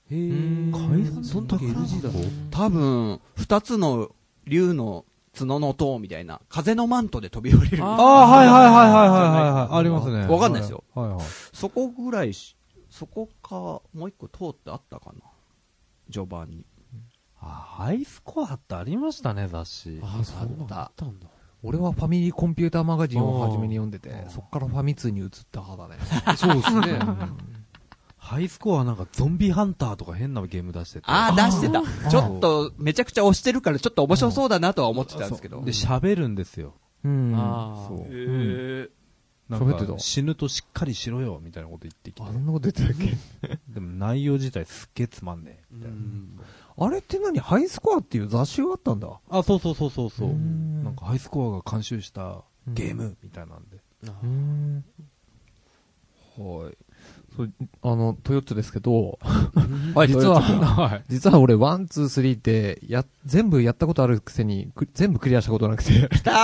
[0.10, 0.71] へえ。
[0.71, 0.82] 階
[1.13, 2.12] 段その時 NG だっ
[2.49, 2.58] た。
[2.58, 4.10] 多分、二つの
[4.47, 5.06] 竜の
[5.38, 7.84] 角の塔みたいな、風のマントで飛び降りる。
[7.84, 9.80] あああ、はいはいはいはいはいはい。
[9.80, 10.26] ありますね。
[10.26, 10.84] わかんないですよ。
[10.95, 11.19] はいはい。
[11.54, 12.56] そこぐらいし、
[12.89, 13.56] そこか、
[13.93, 15.19] もう一個塔ってあったかな？
[16.12, 16.65] 序盤に。
[17.39, 17.45] あ、
[17.78, 19.99] ハイスコアってありましたね、雑誌。
[20.02, 20.82] あ、そうなんだ。
[20.82, 21.28] あったんだ。
[21.63, 26.02] 俺はファミリーコンピューターマガジンを初めに読んでてそっからファミ通に移った派だね。
[26.38, 26.99] そうですね。
[28.17, 31.06] ハイスコアなんかゾンビハンターとか変なゲーム出してて。
[31.08, 31.82] ああ、出してた。
[32.10, 35.62] ちょっと、めちゃくちゃ押してるから、ちょっと面白そうだなとは思ってたんですけど。
[35.62, 36.73] で、喋るんですよ。
[37.04, 37.36] うん。
[37.36, 37.88] ああ。
[37.89, 38.08] そう。
[38.10, 38.88] へ
[39.49, 39.91] なん喋ってた？
[39.93, 42.32] か死ぬとしっかりしろよ、みたいなこと言ってきてあ。
[42.32, 43.08] んなこと言ってたっ
[43.45, 43.60] け？
[43.73, 45.63] でも内容自体すっげえつまんねえ。
[45.73, 45.97] うみたいな。
[46.81, 46.83] ん。
[46.86, 47.39] あれって何？
[47.39, 49.07] ハイスコアっていう雑誌があったんだ。
[49.29, 50.29] あ、そうそうそうそうそう。
[50.29, 53.15] うんなんかハイスコアが監修したゲーム？
[53.23, 53.77] みたいなんで。
[54.23, 54.83] うん。
[56.38, 56.77] はい。
[57.36, 59.17] そう、あの、トヨッツですけど、
[59.95, 61.03] はい実は、 はい。
[61.09, 66.36] 実は俺、 one、two、three って、や、全部やったことあるくせに、く全部クリアしたことなくて、きたー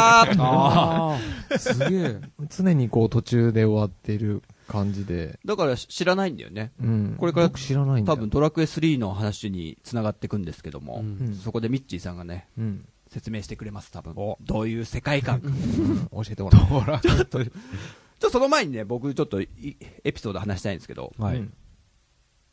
[0.42, 1.18] ああ。
[1.60, 2.22] すげえ。
[2.50, 6.72] 常にこう途中で終わってる感じで、だから知らないんだよね。
[6.82, 7.16] うん。
[7.18, 8.04] これから僕知らない。
[8.06, 12.86] 多分ドラクエ3の話に繋がっていくんですけども、うんうんそこでミッチーさんがね、うん。
[13.10, 14.38] 説明してくれます、多分お。
[14.42, 15.42] どういう世界観。
[16.14, 17.02] 教えてもらう。
[17.02, 17.26] ちょっ
[18.20, 19.50] とその前にね、僕ちょっとい
[20.04, 21.54] エピソード話したいんですけど、はいうん。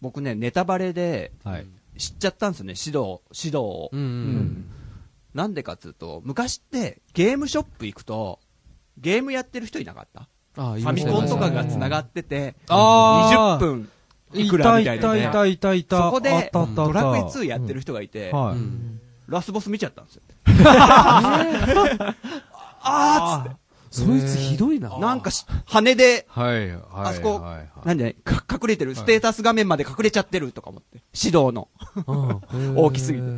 [0.00, 1.66] 僕ね、ネタバレではい。
[1.98, 3.90] 知っちゃったんですよね、指導、指導を。
[5.34, 8.38] なんでかっつうと、昔ってゲームショップ行くと、
[8.98, 10.28] ゲームやってる人いなかった？
[10.56, 13.88] ファミコンとかが繋がってて、あ20分
[14.34, 15.20] いくらみたいな、ね。
[15.20, 15.98] いたいたいた。
[15.98, 16.92] そこであったあったあった。
[16.92, 18.56] ドラクエ2やってる人がいて、はい。
[18.56, 20.22] うんラスボス見ちゃったんですよ。
[22.80, 23.56] あー
[23.90, 24.96] そいつひどいな。
[24.98, 26.80] なんかし、羽で、はい、はい。
[26.92, 31.68] あそこはいはいなんで、か隠れてる、ステータス画面まで隠れちゃってるとか思って、指導の。
[32.06, 33.26] うん 大きすぎて。
[33.26, 33.30] っ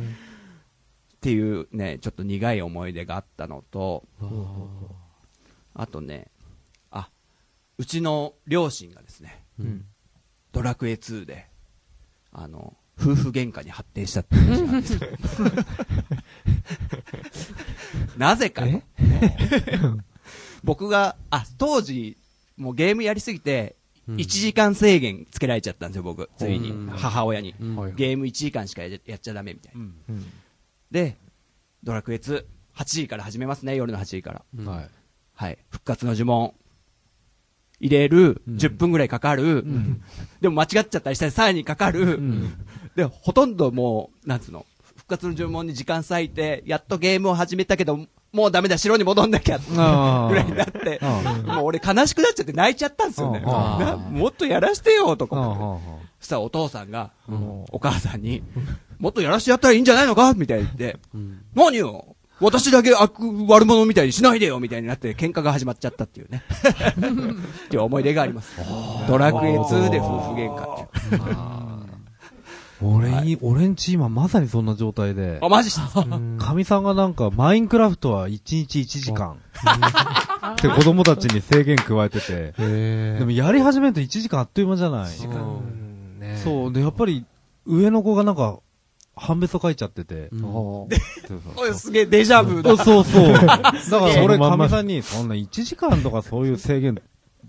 [1.21, 4.03] ていうね、ちょっと苦い思い出があったのと、
[5.73, 6.38] あとね、あ、
[7.79, 9.85] うちの両親がですね、うん。
[10.51, 11.47] ドラクエ2で、
[12.33, 14.99] あの、夫婦喧嘩に発展したっていう話なんですよ。
[18.19, 18.83] なぜかの
[20.61, 22.17] 僕が、あ、当時、
[22.57, 23.77] もうゲームやりすぎて、
[24.09, 26.29] うん1時間制限つけられちゃったんですよ、僕。
[26.35, 26.89] ついにうん。
[26.89, 27.55] 母親に。
[27.61, 29.81] うんはいゲーム1時間しかややっちゃダメみたいな。
[29.81, 30.25] うん
[30.91, 31.15] で、
[31.83, 32.43] ドラクエ2、
[32.75, 34.43] 8時から始めますね、夜の8時から。
[35.35, 35.57] はい。
[35.69, 36.53] 復活の呪文。
[37.79, 38.55] 入れる、うん。
[38.55, 39.65] 10分ぐらいかかる、
[40.41, 42.19] でも間違っちゃったりしたらさらにかかる、
[42.95, 44.65] で、ほとんどもう、なんつうの、
[44.95, 53.39] 復活の呪文に時間割いて、やっとゲームを始めたけど、もうダメだ、城に戻んなきゃ、あぐらいになって、あもう俺悲しくなっちゃって泣いちゃったんですよね。
[53.39, 55.35] もっとやらしてよ、とか。
[55.37, 56.09] あ思って。
[56.19, 57.65] そしたらお父さんが、うん。
[57.71, 58.43] お母さんに、
[58.99, 60.33] もっとやらしてやったらいいんじゃないのか？
[60.33, 62.15] みたいに言って、うん何よ？
[62.41, 63.13] 私だけ悪、
[63.47, 66.43] 悪者みたいにしないでよみたいになって喧嘩が始まっちゃったっていうね。
[66.47, 68.55] っていう思い出があります。
[69.07, 71.59] ドラクエ2で夫婦喧嘩っていう。
[72.81, 76.05] 俺に、俺んち今まさにそんな状態であ、、マジっすか？
[76.37, 79.35] かみさんがなんか、マインクラフトは1日1時間。
[80.53, 82.53] って子供たちに制限加えてて。
[82.57, 85.17] へでもやり始めると1時間あっという間じゃない？
[85.17, 86.73] うんねそう。
[86.73, 87.25] で、やっぱり、
[87.65, 88.59] 上の子がなんか、
[89.19, 90.29] 判別を書いちゃってて。
[90.31, 90.87] うん
[91.75, 92.77] すげえデジャブだ。
[92.77, 93.33] そうそう。
[93.33, 97.01] だから俺、かみさんに、そんな1時間とかそういう制限、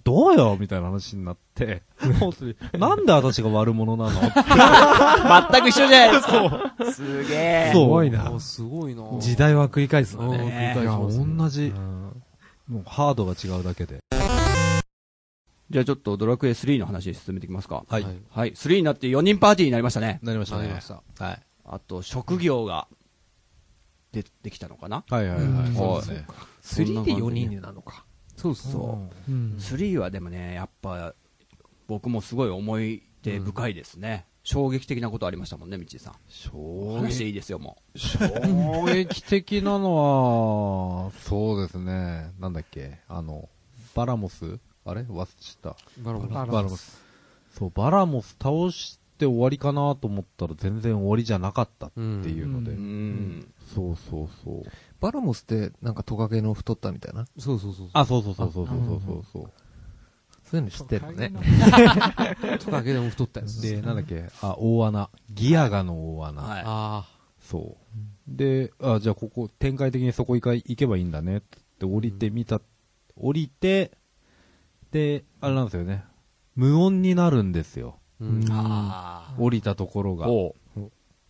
[0.04, 1.82] どうよみたいな話になって、
[2.18, 4.20] 本当に、なんで私が悪者なの
[5.50, 6.74] 全く一緒じゃないですか。
[6.92, 7.70] すげえ。
[7.72, 10.74] すごいなあすごいな時代は繰り返すんだうんね。
[10.76, 12.22] 繰り返しますねいや同じう、ん
[12.68, 14.00] もうハードが違うだけで。
[15.70, 17.84] じゃあちょっとドラクエ3の話進めていきますか。
[17.88, 18.06] はい。
[18.30, 18.52] はい。
[18.52, 20.18] 3になって4人パーティーになりましたね。
[20.22, 20.62] なりましたね。
[20.62, 21.42] なりましたはい。
[21.72, 22.88] あと、職業が
[24.10, 25.04] 出てきたのかな？
[25.08, 25.46] はいはいはい。
[25.46, 26.26] うんそうですね。
[26.62, 28.04] 3で4人になるのか。
[28.36, 29.32] そうそうそう。
[29.32, 29.56] うん。
[29.56, 31.14] 3はでもね、やっぱ、
[31.86, 34.26] 僕もすごい思い出深いですね。
[34.42, 36.14] 衝撃的なことありましたもんね、みちさん。
[36.28, 42.32] 衝話していいですよ、も衝撃的なのは、そうですね。
[42.40, 43.48] なんだっけ、あの、
[43.94, 44.58] バラモス？
[44.84, 45.02] あれ？
[45.02, 46.02] 忘れちゃった。
[46.02, 46.12] バ
[46.46, 47.00] ラモス。
[47.58, 52.72] そう、バラモス倒して終わりかなと思ったら全然終わりじゃなかったっていうので。
[52.72, 52.74] う。
[52.74, 53.52] うん。
[53.74, 54.62] そうそうそう。
[55.00, 57.26] バラモスってなんかトカゲの太ったみたいな？
[57.38, 59.50] そうそうそうあ、そうそうそうそうそうそうそう。
[60.42, 61.32] そういうの知ってるのね。
[62.58, 65.08] トカゲでも太ったやつで、なんだっけ、あ、大穴。
[65.30, 66.42] ギアガの大穴。
[66.42, 66.62] はい。
[66.66, 67.04] あ
[67.40, 68.00] そう。
[68.26, 71.40] で、あ、じゃあここ、展開的にそこ行か行けばいいんだねっ
[71.78, 72.60] て降りてみた、
[73.16, 73.92] 降りて、
[74.90, 76.04] で、あれなんですよね。
[76.56, 77.99] 無音になるんですよ。
[78.20, 80.28] 降りたところが。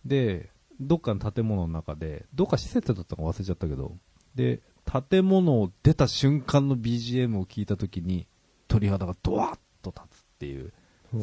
[0.05, 0.49] で、
[0.79, 3.95] どっかの建物の中で、どっか施設だったか忘れちゃったけど、
[4.35, 4.61] で、
[5.09, 8.27] 建物を出た瞬間の BGM を聞いたときに、
[8.67, 10.73] 鳥肌がドワッと立つっていう。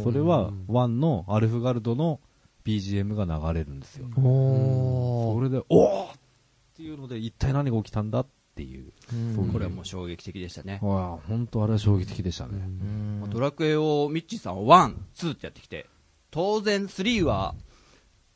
[0.02, 2.20] それは、ワンのアルフガルドの
[2.64, 4.07] BGM が流れるんですよ。
[4.16, 6.18] おそれで、おーっ
[6.76, 8.26] ていうので、一体何が起きたんだっ
[8.59, 8.92] ていう。
[9.37, 10.79] そうこれはもう衝撃的でしたね。
[10.81, 12.55] 本当あれは衝撃的でしたね。
[12.55, 15.87] うんまあドラクエをミッチーさんは1、2ってやってきて、
[16.33, 17.55] 当然3は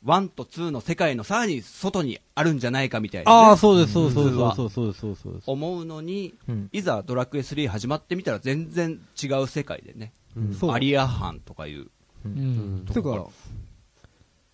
[0.05, 3.37] 1と2の世界のさらに外にあるんじゃないかみたいな、ね。
[3.49, 5.43] ああ、そうです、そうそう普通はそうそうそうそうそうです。
[5.51, 11.87] 思うのに、うんいざドラクエ3始まってみたら全然違う世界でね、うんそうアリア藩とかいう、
[12.25, 12.85] うん。
[12.91, 13.27] てか、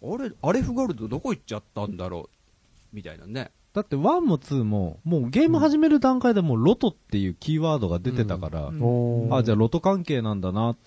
[0.01, 2.35] あれ、アレフガルドどこ行っちゃったんだろう？
[2.91, 3.51] みたいなね。
[3.79, 9.33] だって1も2も、もうゲーム始める段階でもうロトっていうキーワードが出てたから、うん。
[9.33, 10.77] あ、じゃあロト関係なんだなっ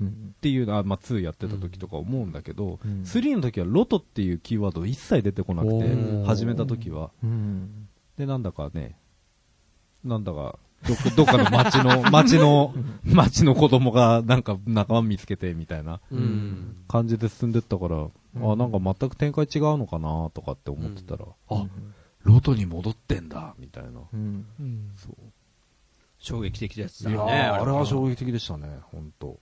[0.00, 0.34] うん。
[0.42, 3.02] ていうのは、まあ2やってた時とか思うんだけど、うん。
[3.02, 7.10] 3の時はロトっていうキーワード一切出てこなくて始めた時は。
[7.24, 7.88] うん。
[8.18, 8.98] で、なんだかね、
[10.04, 16.76] なんだか、どっかどっかの町の、 町の、町の子供がなんか仲間見つけてみたいなうん。
[16.88, 21.58] 感じで進んでったから、んあ、なんか全く展開違うのかなとかって思ってたら、うん。
[21.58, 21.66] あ、
[22.26, 24.00] ロトに戻ってんだ、みたいな。
[24.12, 24.90] うんうん。
[24.96, 25.14] そう。
[26.18, 27.16] 衝撃的ですよね。
[27.16, 28.10] いやーあれは衝撃。
[28.10, 29.38] 撃的でしたね、本当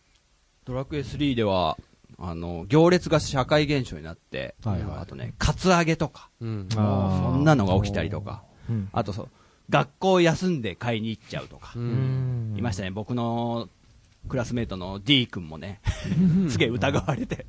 [0.64, 1.78] ドラクエ3では、
[2.18, 6.80] あの、行列が社会現象になって、はいはいあとね、カツアゲとか、うんそ
[7.36, 9.28] んなのが起きたりとか、うんあとそう、
[9.70, 13.68] 学校休んで買いに行っちゃうとか、うんいましたね、僕の
[14.28, 15.80] クラスメイトの D 君もね、
[16.48, 17.46] すげえ疑われて、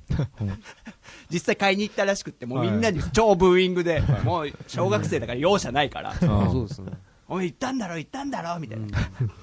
[1.29, 6.91] 実際買いに行ったらしくって、もうみんなに超ブーイングで、もう小学生だから容赦ないから、あそうですね。
[7.27, 8.87] おい、行ったんだろ、行ったんだろ、みたいな。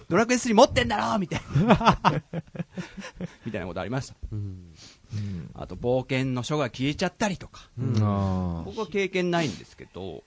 [0.08, 2.22] ドラクエ3持ってんだろ、みたいな。
[3.44, 4.14] みたいなことありました。
[4.30, 4.72] うん。
[5.54, 7.68] あと、冒険の書が消えちゃったりとか。
[7.76, 7.96] うん。
[8.00, 10.22] あ僕は経験ないんですけど、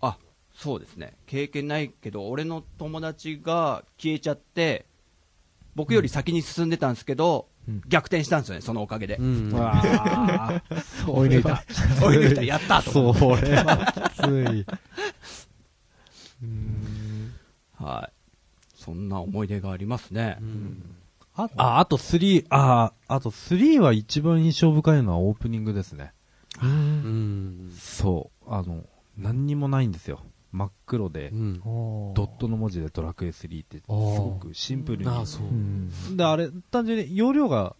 [0.00, 0.16] あ、
[0.54, 1.16] そうですね。
[1.26, 4.86] 経験ないけど、俺の友達が消えちゃって、
[5.74, 9.16] 僕より先に進んでたんですけど、うん逆転したんですよね、そのおかげで。
[9.18, 10.62] うんあ
[11.06, 11.64] 追い抜いた。
[12.02, 13.14] 追い抜いた、やったと。
[13.14, 14.66] それはきつい。
[17.82, 18.12] はい。
[18.76, 20.38] そんな思い出がありますね。
[21.34, 26.12] あ、あ、あと3、あ、あと3は一番印象深いのはオープニングですね。
[26.62, 27.72] うん。
[27.76, 28.50] そう。
[28.52, 28.84] あの、
[29.16, 30.20] 何にもないんですよ。
[30.54, 31.60] 真っ黒でう、ん。
[31.60, 35.10] ドットの文字でドラクエ3って、すごくシンプルに。
[35.10, 36.16] ああ、そう。
[36.16, 37.74] で、あれ、単純に容量が、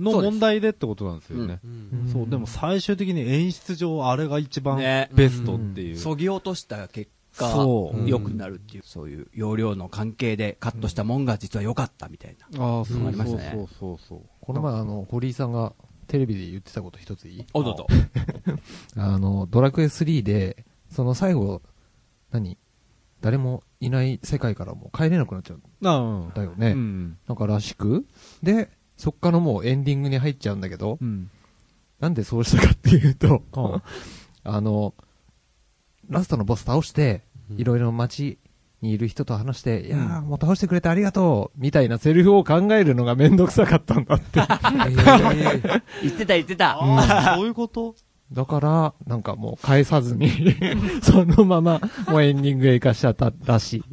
[0.00, 1.60] の問題でってことなんですよね。
[1.62, 5.98] うんそう、でも最終的に演出上、あれが一番ねベストっていう。
[5.98, 12.64] そぎ落とした結果、そう良くなるっていう、そういう容量の関係でカットしたもんが実は良かったみたいな。
[12.64, 15.74] ああ、そうありましたねそうそうそうこの前あの、堀井さんが
[16.08, 17.46] テレビで言ってたこと一ついい？
[17.52, 17.86] おどうぞ。
[18.96, 21.62] あの、ドラクエ3で、その最後、
[22.34, 22.58] 何？
[23.20, 26.32] 誰もいない世界からもう帰れなくなっちゃうん。
[26.34, 26.72] だよね。
[26.72, 27.18] うん。
[27.26, 28.04] なんからしく、
[28.42, 31.30] で、そっからもうエンディングに入っちゃうんだけど、うん。
[32.00, 33.80] なんでそうしたかっていうと、 あ
[34.44, 34.94] あの、
[36.10, 38.38] ラストのボス倒して、うんいろいろ街
[38.80, 44.40] にいる人と話して、いやー、もう倒してくれてありがとうみたいなセリフを考えるのがめんどくさかったんだって。
[46.02, 46.78] 言ってた言ってた。
[46.78, 47.94] ああ、 そういうこと？
[48.32, 50.30] だから、なんかもう返さずに、
[51.02, 53.84] そのまま、もうエンディングへ行かしちゃったらしい。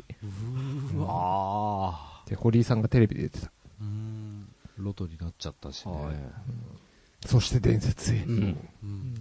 [1.08, 3.52] あで、堀井さんがテレビで言ってた。
[3.82, 4.48] うん。
[4.78, 5.92] ロトになっちゃったしね。
[5.94, 6.16] はい
[7.28, 8.24] そして伝説へあ。。
[8.24, 8.70] うん。
[8.84, 9.14] うん。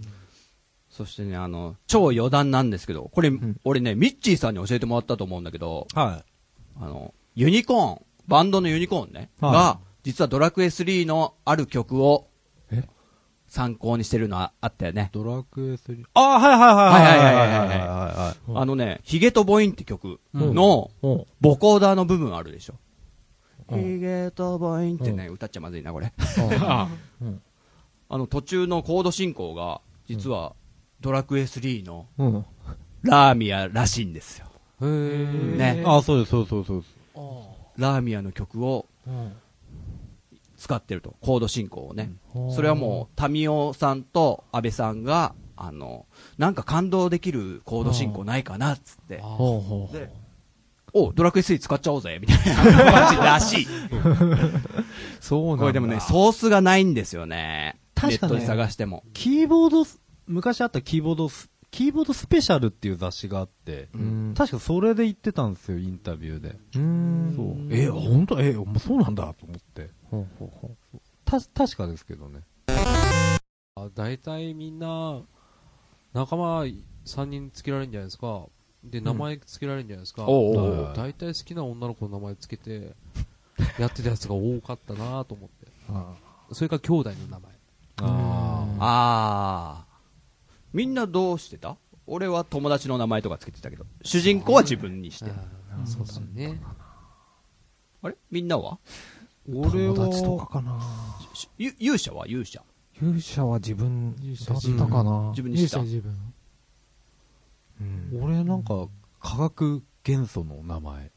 [0.89, 6.23] そしてね、あの、超余談なんですけど、これ、ん俺ね、ミッチーさんに教えてもらったと思うんだけど、は
[6.79, 12.30] あの、ユニコーン、バンドのユニコーンね、はいが、実はドラクエ3のある曲をえ、
[13.51, 15.13] 参考にしてるのはあったよねい。。
[15.13, 16.05] ドラクエ3。
[16.13, 22.75] ああ、はいはいはいはいはいはいはいはいはあのね、ヒゲとボインって曲の、おボコーダーの部分あるでしょ。
[22.75, 22.81] うん
[23.73, 26.13] ヒゲとボインってね、歌っちゃまずいな、これ。
[26.61, 26.89] あ
[28.09, 30.53] あの、途中のコード進行が、実は、
[31.01, 32.45] ドラクエ3のうん。
[33.01, 34.45] ラーミアらしいんですよ。
[34.81, 35.75] へえ。
[35.75, 35.83] ね。
[35.85, 36.83] ああ、そうです、そうそうそう。
[37.77, 38.85] ラーミアの曲を
[40.61, 41.15] 使ってると。
[41.21, 42.11] コード進行をね。
[42.35, 46.05] うんそれはもう、タミオさんと安倍さんが、あの、
[46.37, 49.93] なんか感動できるコード進行ないかなっつって、ほうほう。
[49.93, 50.09] で、
[50.93, 53.67] おドラクエ3使っちゃおうぜみたいな 感じらしい。
[55.19, 55.61] そうなんだ。
[55.61, 57.79] これでもね、ソースがないんですよね。
[57.95, 59.03] 確かねネットで探しても。
[59.13, 64.33] キーボードス、昔あったキーボードス、キーボードスペシャルっていう雑誌があって、うん。
[64.37, 66.59] 確かそれで言ってたんですよ、インタビューで。
[66.75, 67.33] うん。
[67.35, 67.73] そう。
[67.73, 68.41] え、本当？
[68.41, 69.89] え、そうなんだと思って。
[70.09, 70.99] ほうほうほう。
[71.23, 72.41] た、確かですけどね。
[72.67, 73.39] あ
[73.95, 75.21] 大体みんな、
[76.13, 76.63] 仲間
[77.05, 78.45] 3人つけられるんじゃないですか。
[78.83, 80.25] で、名前つけられるんじゃないですか。
[80.27, 82.95] おうおうおう大体好きな女の子の名前つけて、
[83.79, 85.67] やってたやつが多かったなと思って。
[85.89, 86.15] あ
[86.51, 87.51] それから兄弟の名前。
[87.97, 89.80] ああー。
[90.73, 91.77] みんなどうしてた？
[92.07, 95.31] 俺は友達の名前とかつけてたけど、主人公は自分にして。
[95.85, 96.61] そうだね。
[98.01, 98.15] あれ？
[98.29, 98.79] みんなは？
[99.53, 100.79] 俺は、友達とかかな。
[101.57, 102.27] 勇者は？
[102.27, 102.63] 勇者。
[103.01, 105.09] 勇者は自分勇者だったかな。
[105.11, 105.77] 勇自分にした。
[105.77, 106.33] 者自分。
[107.81, 108.87] うん俺なんか、
[109.19, 111.11] 化学元素の名前。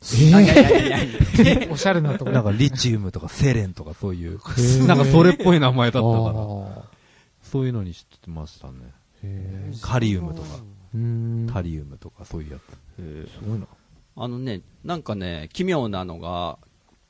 [1.70, 6.84] おしゃれなとこなんかリチウムとかセレンとかそういう、ーなんかそれっぽい名前だったから、あ
[7.42, 8.92] そういうのにしてましたね。
[9.82, 10.48] カリウムとか。
[11.52, 12.58] タリウムとかそういうや
[12.96, 13.30] つ。
[13.30, 13.66] すごいな。
[14.16, 16.58] あのね、なんかね、奇妙なのが、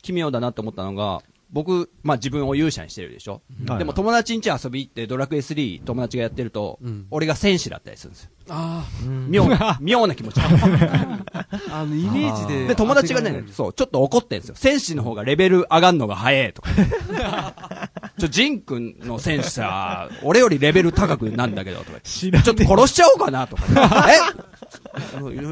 [0.03, 8.31] 奇妙だなって思ったのが、僕、まあ自分を勇者にしてるでしょ、はいでも友達ん家遊び行ってドラクエ3友達がやってると、うん俺が戦士だったりするんですよ。
[8.51, 8.85] あ
[9.29, 10.41] 妙な、 妙な気持ち。
[10.41, 10.45] あ、
[11.71, 12.67] あの、イメージで。
[12.69, 14.55] で、友達がねそう、ちょっと怒ってんですよ。
[14.57, 16.71] 戦士の方がレベル上がんのが早いとか。
[18.19, 22.01] ちょ、ジン君の戦士さ、俺よりレベル高くなんだけど、とか。
[22.03, 24.09] ちょっと殺しちゃおうかな、とか。
[24.11, 24.48] え？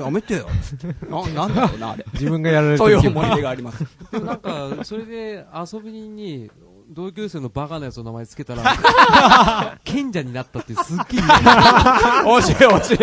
[0.01, 0.47] やめてよ。
[1.09, 2.05] な、なんだろうな、あれ。
[2.13, 3.85] 自分がやられてそういうる思い出があります。
[4.13, 6.51] でもなんか、それで遊び人に、
[6.89, 8.63] 同級生のバカなやつの名前つけたら、
[9.85, 12.99] 賢者になったってすっげえ惜しい惜しい。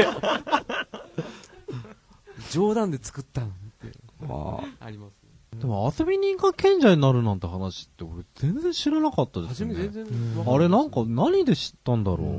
[2.51, 3.49] 冗談で作ったのっ
[3.81, 3.97] て
[4.29, 5.23] ああります。
[5.59, 9.73] でも遊び人が賢者になるなんて話って俺全然知らなかったですね。
[9.73, 12.19] 初め全然わかんあれなんか何で知ったんだろう。
[12.19, 12.31] ー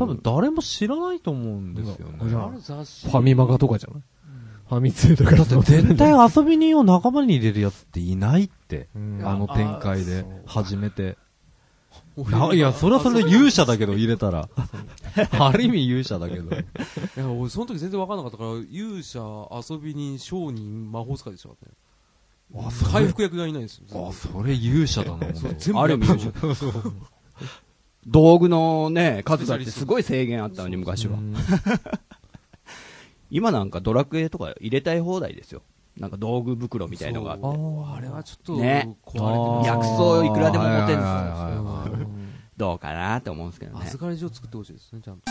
[0.00, 2.14] 多分誰も知らないと思うんですよね。
[2.18, 4.02] ファミマガとかじゃない？
[4.68, 5.32] ファミ通とか。
[5.36, 8.88] だって絶対遊び人を仲間に入れるやつっていないって。
[8.94, 11.16] うんあの展開で初めて。
[12.52, 14.48] いや、それはそれで勇者だけど 入れたら。
[15.38, 16.54] ある意味勇者だけど。
[16.54, 16.58] い
[17.16, 19.18] や、俺その時全然わかんなかったから、勇者、
[19.70, 21.74] 遊び人、商人、魔法使いでしたからね。
[22.92, 24.08] 回復役がいないんですよ。
[24.08, 26.54] あ、それ勇者だな、全部ある意味やったの
[28.06, 31.18] 道具のね、数だってすごい制限あったのに、昔は。
[33.30, 35.62] 今なんかドラクエとか入れたい放題ですよ。
[35.96, 42.10] なんか道具袋みたいのがあって、あれはちょっと、ね壊れてます薬草いくらでも持てるんですよ。
[42.56, 43.84] どうかなって思うんですけどね。
[43.86, 45.22] 預かり所作ってほしいですね、ちゃんと。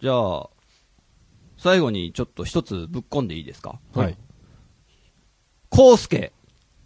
[0.00, 0.48] じゃあ、
[1.58, 3.78] 最後にちょっと一つぶっ込んでいいですか？
[3.94, 4.16] はい。
[5.68, 6.32] コウスケ、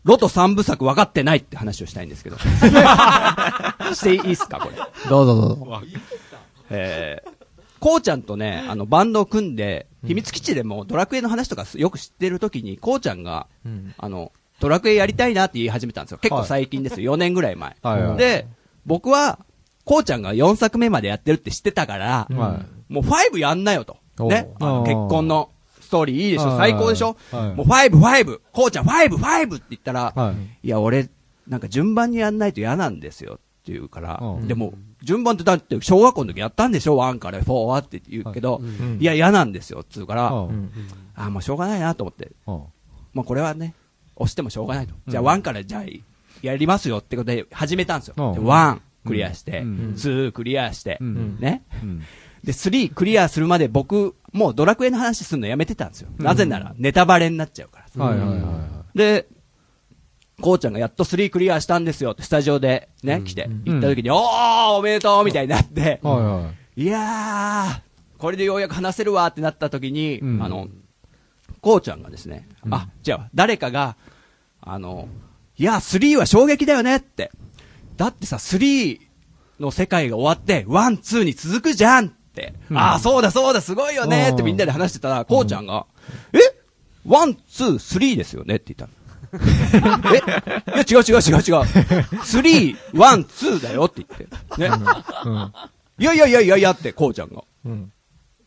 [0.07, 2.39] ロト三部作分かってないって話をしたいんですけど。
[3.93, 4.77] していいっすかこれ。
[5.11, 5.83] どうぞどうぞ。
[6.71, 7.31] えー、
[7.81, 13.95] こうちゃんとね、あの、バンドを組んで、秘密基地でもドラクエの話とかよく知ってる時に、こうちゃんが、うん。
[13.99, 14.31] あの、
[14.61, 16.19] ドラクエやりたいなって言い始めたんですよ。
[16.19, 17.15] 結構最近ですよ。
[17.15, 17.77] 4年ぐらい前。
[17.83, 18.47] はいはいで、
[18.87, 19.41] 僕は、
[19.85, 23.97] こうちゃんが4作目までやってるって知ってたから、はもう5やんなよと。
[24.25, 24.49] ね。
[24.61, 25.51] 結婚の
[25.87, 26.49] ストーリーいいでしょ？
[26.49, 27.17] はい最高でしょ？
[27.33, 27.91] はいもう5、
[28.27, 28.41] 5!
[28.53, 29.57] こうちゃん5、5!
[29.57, 30.19] って言ったら、い。
[30.19, 30.67] はい。
[30.67, 31.09] いや、俺、
[31.49, 38.61] なんか順番にやんないと嫌なんですよって言うから、うんでも、順番ってだって小学校の時やったんでしょ ?1 から4はって言うけど、
[38.99, 40.71] いや、嫌なんですよって言うから、うんうん。
[41.15, 42.63] あ、もうしょうがないなと思って、うん
[43.15, 43.75] まあこれはね、
[44.17, 44.95] 押してもしょうがないと。
[45.07, 45.85] じゃあうん1からじゃあ
[46.43, 48.15] やりますよってことで始めたんですよ。
[48.19, 51.63] うんで1クリアして、うん2クリアして、うんね？
[52.47, 56.09] うんで、3クリアするまで僕、もうドラクエの話するのやめてたんですよ。
[56.19, 58.05] なぜならネタバレになっちゃうから。
[58.05, 59.27] はいはいはいはで、
[60.41, 66.07] こうちゃんがやっと3クリアしたんですよってスタジオでね、来て、行った時に、おーおめでとうみたいになって、い。
[66.07, 66.83] はいはい。
[66.83, 70.69] いやー、これでようやく話せるわってなった時に、うんあの、
[71.61, 73.97] こうちゃんがですね、あ、じゃあ、誰かが、
[74.61, 75.09] あの、
[75.57, 77.33] いや、3は衝撃だよねって。
[77.97, 79.01] だってさ、3
[79.59, 82.55] の世界が終わって、1、2に続くじゃんって。
[82.75, 85.87] ああ、そうだそうだ、すごいよねってみんなで話してたら、こうちゃんが、
[86.33, 86.39] え
[87.07, 88.57] ?1、2、3ですよね？
[88.57, 88.93] って言ったの。
[90.15, 90.19] え？
[90.75, 91.63] いや、違う違う違う違う。
[91.63, 93.85] 3、1、2だよ？
[93.85, 94.27] って言って。
[94.59, 94.71] ね？
[95.25, 95.53] うん。
[95.99, 97.43] いやいやいやいやいやって、こうちゃんが。
[97.65, 97.93] うん。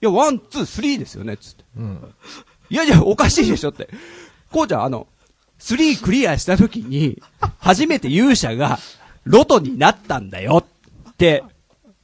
[0.02, 1.64] いや、 one、two、three ですよね、つって。
[1.78, 2.14] うん。
[2.70, 3.90] いやいや、おかしいでしょって。
[4.52, 5.08] こうちゃん、あの、
[5.58, 7.22] スリークリアした時に、
[7.58, 8.80] 初めて勇者が、
[9.26, 10.66] ロトになったんだよ
[11.12, 11.44] って、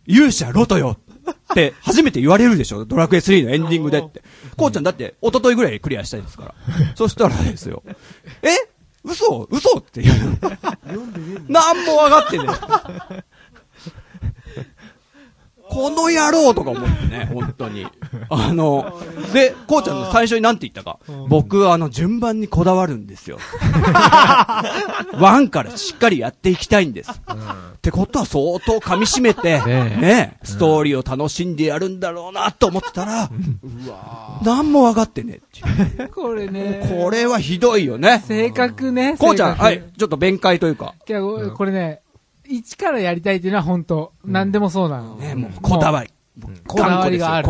[0.05, 0.97] 勇者ロトよ
[1.31, 2.85] って、初めて言われるでしょ？
[2.85, 4.21] ドラクエ3のエンディングでって。
[4.57, 6.55] こうちゃんだって、一昨日ぐらいクリアしたいですから。
[6.95, 7.83] そしたらですよ。
[8.41, 8.49] え？
[9.03, 9.47] 嘘？
[9.51, 9.77] 嘘？
[9.79, 10.49] って言うの。
[11.47, 12.45] なんも分かってね
[13.11, 13.23] え。
[15.75, 17.85] この野郎とか思ってね、 本当に。
[18.29, 18.97] あの、
[19.33, 20.99] で、こうちゃんの最初に何て言ったか？
[21.27, 23.39] 僕、あの、順番にこだわるんですよ。
[25.19, 27.11] ワンからしっかりやっていきたいんです。
[27.11, 33.29] ってことは相当噛み締めて、 ねストーリーを楽しんでやるんだろうなと思ってたら、
[34.43, 36.87] 何も分かってねえってこれね。
[36.89, 38.23] これはひどいよね。
[38.25, 39.17] 性格ね。
[39.19, 40.93] こうちゃん、はい、ちょっと弁解というか。
[41.07, 41.99] いや、これね、
[42.47, 45.15] 一からやりたいっていうのは本当、何でもそうなの。
[45.15, 46.09] ね、もう、こだわり。
[46.67, 47.47] こだわりがある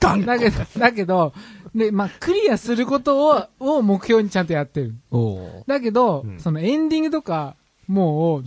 [0.00, 1.32] だけど、だけど、
[1.74, 4.94] で、まあ、クリアすることを、を目標にちゃんとやってる。
[5.66, 7.56] だけど、うんそのエンディングとか、
[7.86, 8.44] もう、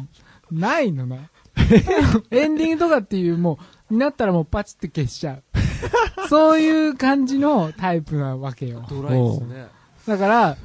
[0.51, 1.29] ないのな。
[2.31, 3.59] エンディングとかっていう、も
[3.89, 5.43] う、になったらもうパチって消しちゃう。
[6.29, 8.83] そういう感じのタイプなわけよ。
[8.89, 9.67] ドライですね。
[10.07, 10.57] だから、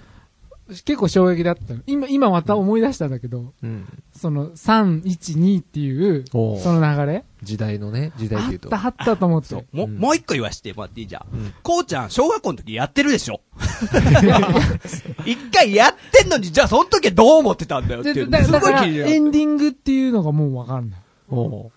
[0.72, 1.80] 結構衝撃だったの。
[1.86, 3.86] 今、今また思い出したんだけど、うん。
[4.16, 6.38] その3、1、2っていう、そ
[6.72, 8.68] の流れ時代のね、時代あで言うと。
[8.68, 9.48] ったあったと思って。
[9.48, 9.66] そう。
[9.72, 11.06] もう、うんもう一個言わしてもらっていい？
[11.06, 11.36] じゃん。
[11.36, 13.40] うんこうちゃん、小学校の時やってるでしょ？
[15.26, 18.14] 一回やってんのに、じゃあその時はどう思ってたんだよっていう。
[18.14, 19.10] でだすだから、ごい気になる。
[19.10, 21.00] エンディングっていうのがもうわかんない。
[21.30, 21.70] おー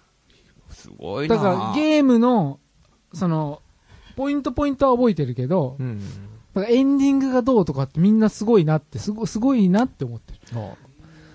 [0.72, 2.60] すごいなだから、ゲームの、
[3.14, 3.62] その、
[4.16, 6.02] ポイントポイントは覚えてるけど、うん。
[6.56, 10.40] だからエンディングがどうとかってみんなすごいなって、すごすごいなって思ってる。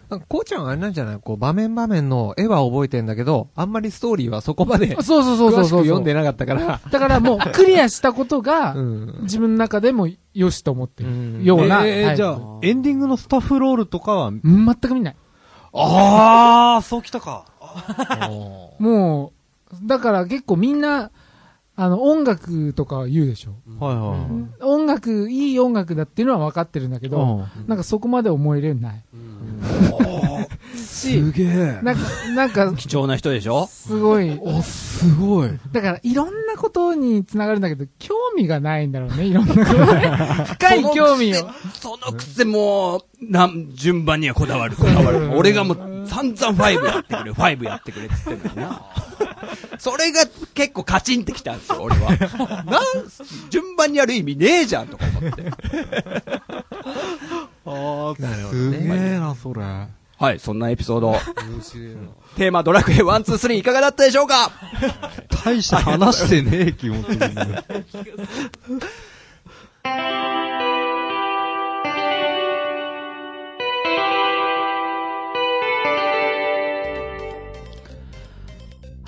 [0.09, 1.19] なんか、こうちゃんはあれなんじゃない？
[1.21, 6.81] こう、場面場面の絵は覚えてんだけど、あんまりストーリーはそこまでそうそうそうそうく読んでなかったから。
[6.91, 9.19] だからもう、クリアしたことが、 うん。
[9.23, 11.11] 自分の中でもよしと思ってる。
[11.11, 15.17] うんようなえー、じゃあ、エンディングのスタッフロールとかは、全く見ない。
[15.73, 17.45] あー、そうきたか。
[18.29, 19.33] おも
[19.85, 21.13] う、だから結構みんな、
[21.83, 23.53] あの、音楽とか言うでしょ。
[23.83, 24.63] はいはいはい。
[24.63, 29.05] 音楽、いい音楽だっていうのは分かってるんだけど、なんかそこまで思えれない。
[30.77, 30.77] し、
[31.25, 31.81] すげえ。
[31.83, 32.01] なんか、
[32.35, 33.67] なんか、貴重な人でしょ？
[33.67, 34.39] すごい。
[34.43, 35.51] お、すごい。
[35.73, 39.81] だから、いろんなことにつながるんだけど、興味がないんだろうね、いろんなことに。
[40.53, 41.49] 深い興味を。
[41.73, 45.31] そのくせもう、なん、順番にはこだわる、こだわる。
[45.35, 45.77] 俺がもう、
[46.11, 48.83] 散々5やってくれ、5やってくれって言ってんのにな。
[49.79, 52.11] それが結構カチンってきたんですよ、俺は。
[52.67, 52.83] なん、
[53.49, 55.45] 順番にやる意味ねえじゃん、とか思って。
[57.65, 59.63] あー、なるほどすねげえな、それ。
[59.63, 61.09] はい、そんなエピソード。
[61.13, 61.21] 面
[61.63, 61.95] 白いな。
[62.37, 64.51] テーマドラクエ1、2、3いかがだったでしょうか？
[65.45, 67.65] 大して話してねえ気持ちにな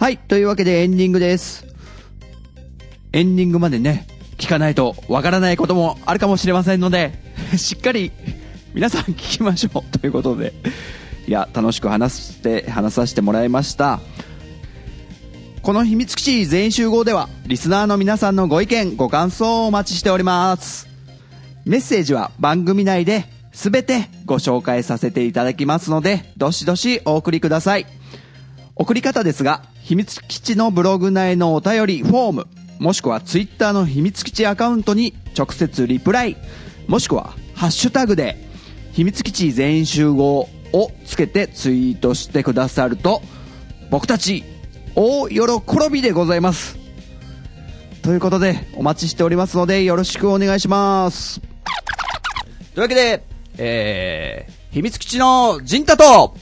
[0.02, 0.18] はい。
[0.18, 1.64] というわけでエンディングです。
[3.12, 7.12] エンディングまでね、聞かないとわからないこともあるかもしれませんので、
[7.56, 8.10] しっかり
[8.74, 9.82] 皆さん聞きましょう。
[10.00, 10.54] ということで。
[11.28, 14.00] いや、楽しく話して、話させてもらいました。
[15.62, 20.88] この秘密基地全員集合では、リスナーの皆さんのご意見、ご感想をお待ちしております。
[21.64, 27.86] メッセージは番組内で全てご紹介させていただきますので、どしどしお送りください。
[28.74, 32.46] 送り方ですが、秘密基地のブログ内のお便りフォーム、
[32.78, 36.38] もしくはツイッターの秘密基地アカウントに直接リプライ、
[36.86, 38.38] もしくはハッシュタグで、
[38.92, 43.20] 秘密基地全員集合をつけてツイートしてくださると、
[43.90, 44.44] 僕たち、
[44.94, 45.40] 大喜
[45.90, 46.78] びでございます。
[48.00, 51.38] ということで、お待ちしておりますので、よろしくお願いします。
[51.40, 51.48] とい
[52.76, 53.22] うわけで、
[53.58, 56.34] えー、秘密基地のジンタと、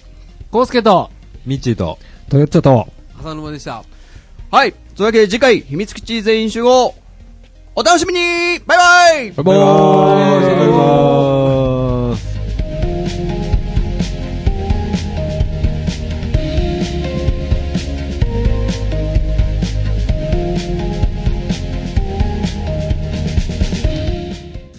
[0.53, 1.11] コウスケと、
[1.44, 1.98] ミッチーと、
[2.28, 3.84] トヨッチョと、浅沼でした。
[4.50, 4.72] はい。
[4.72, 6.94] というわけで次回、秘密基地全員集合、
[7.76, 9.56] お楽しみにバイバイバイバーイ
[10.42, 12.20] バイバーイ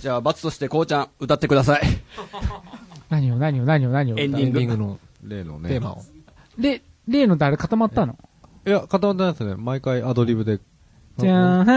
[0.02, 1.82] じゃあ、罰としてこうちゃん、歌ってください。
[3.10, 4.18] 何を何を何を何を。
[4.18, 5.70] エンディングエンディングの例のね。
[5.70, 6.02] テーマを。
[6.58, 8.18] で、例の誰固まったの？
[8.66, 9.56] いや、固まってないですね。
[9.58, 10.60] 毎回アドリブで。
[11.18, 11.74] じゃーん、はーん、は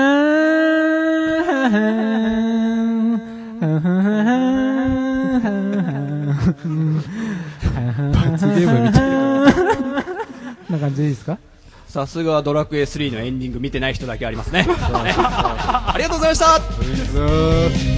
[1.63, 3.89] ーん、はーん、
[4.23, 6.69] はー。
[6.69, 10.79] ん、はーん、罰ゲームみたいな。
[10.79, 11.39] 感じでいいですか？
[11.87, 14.67] さすがドラクエ3のエンディング見てない人だけありますね。
[14.69, 16.57] ありがとうございました。
[16.57, 17.94] う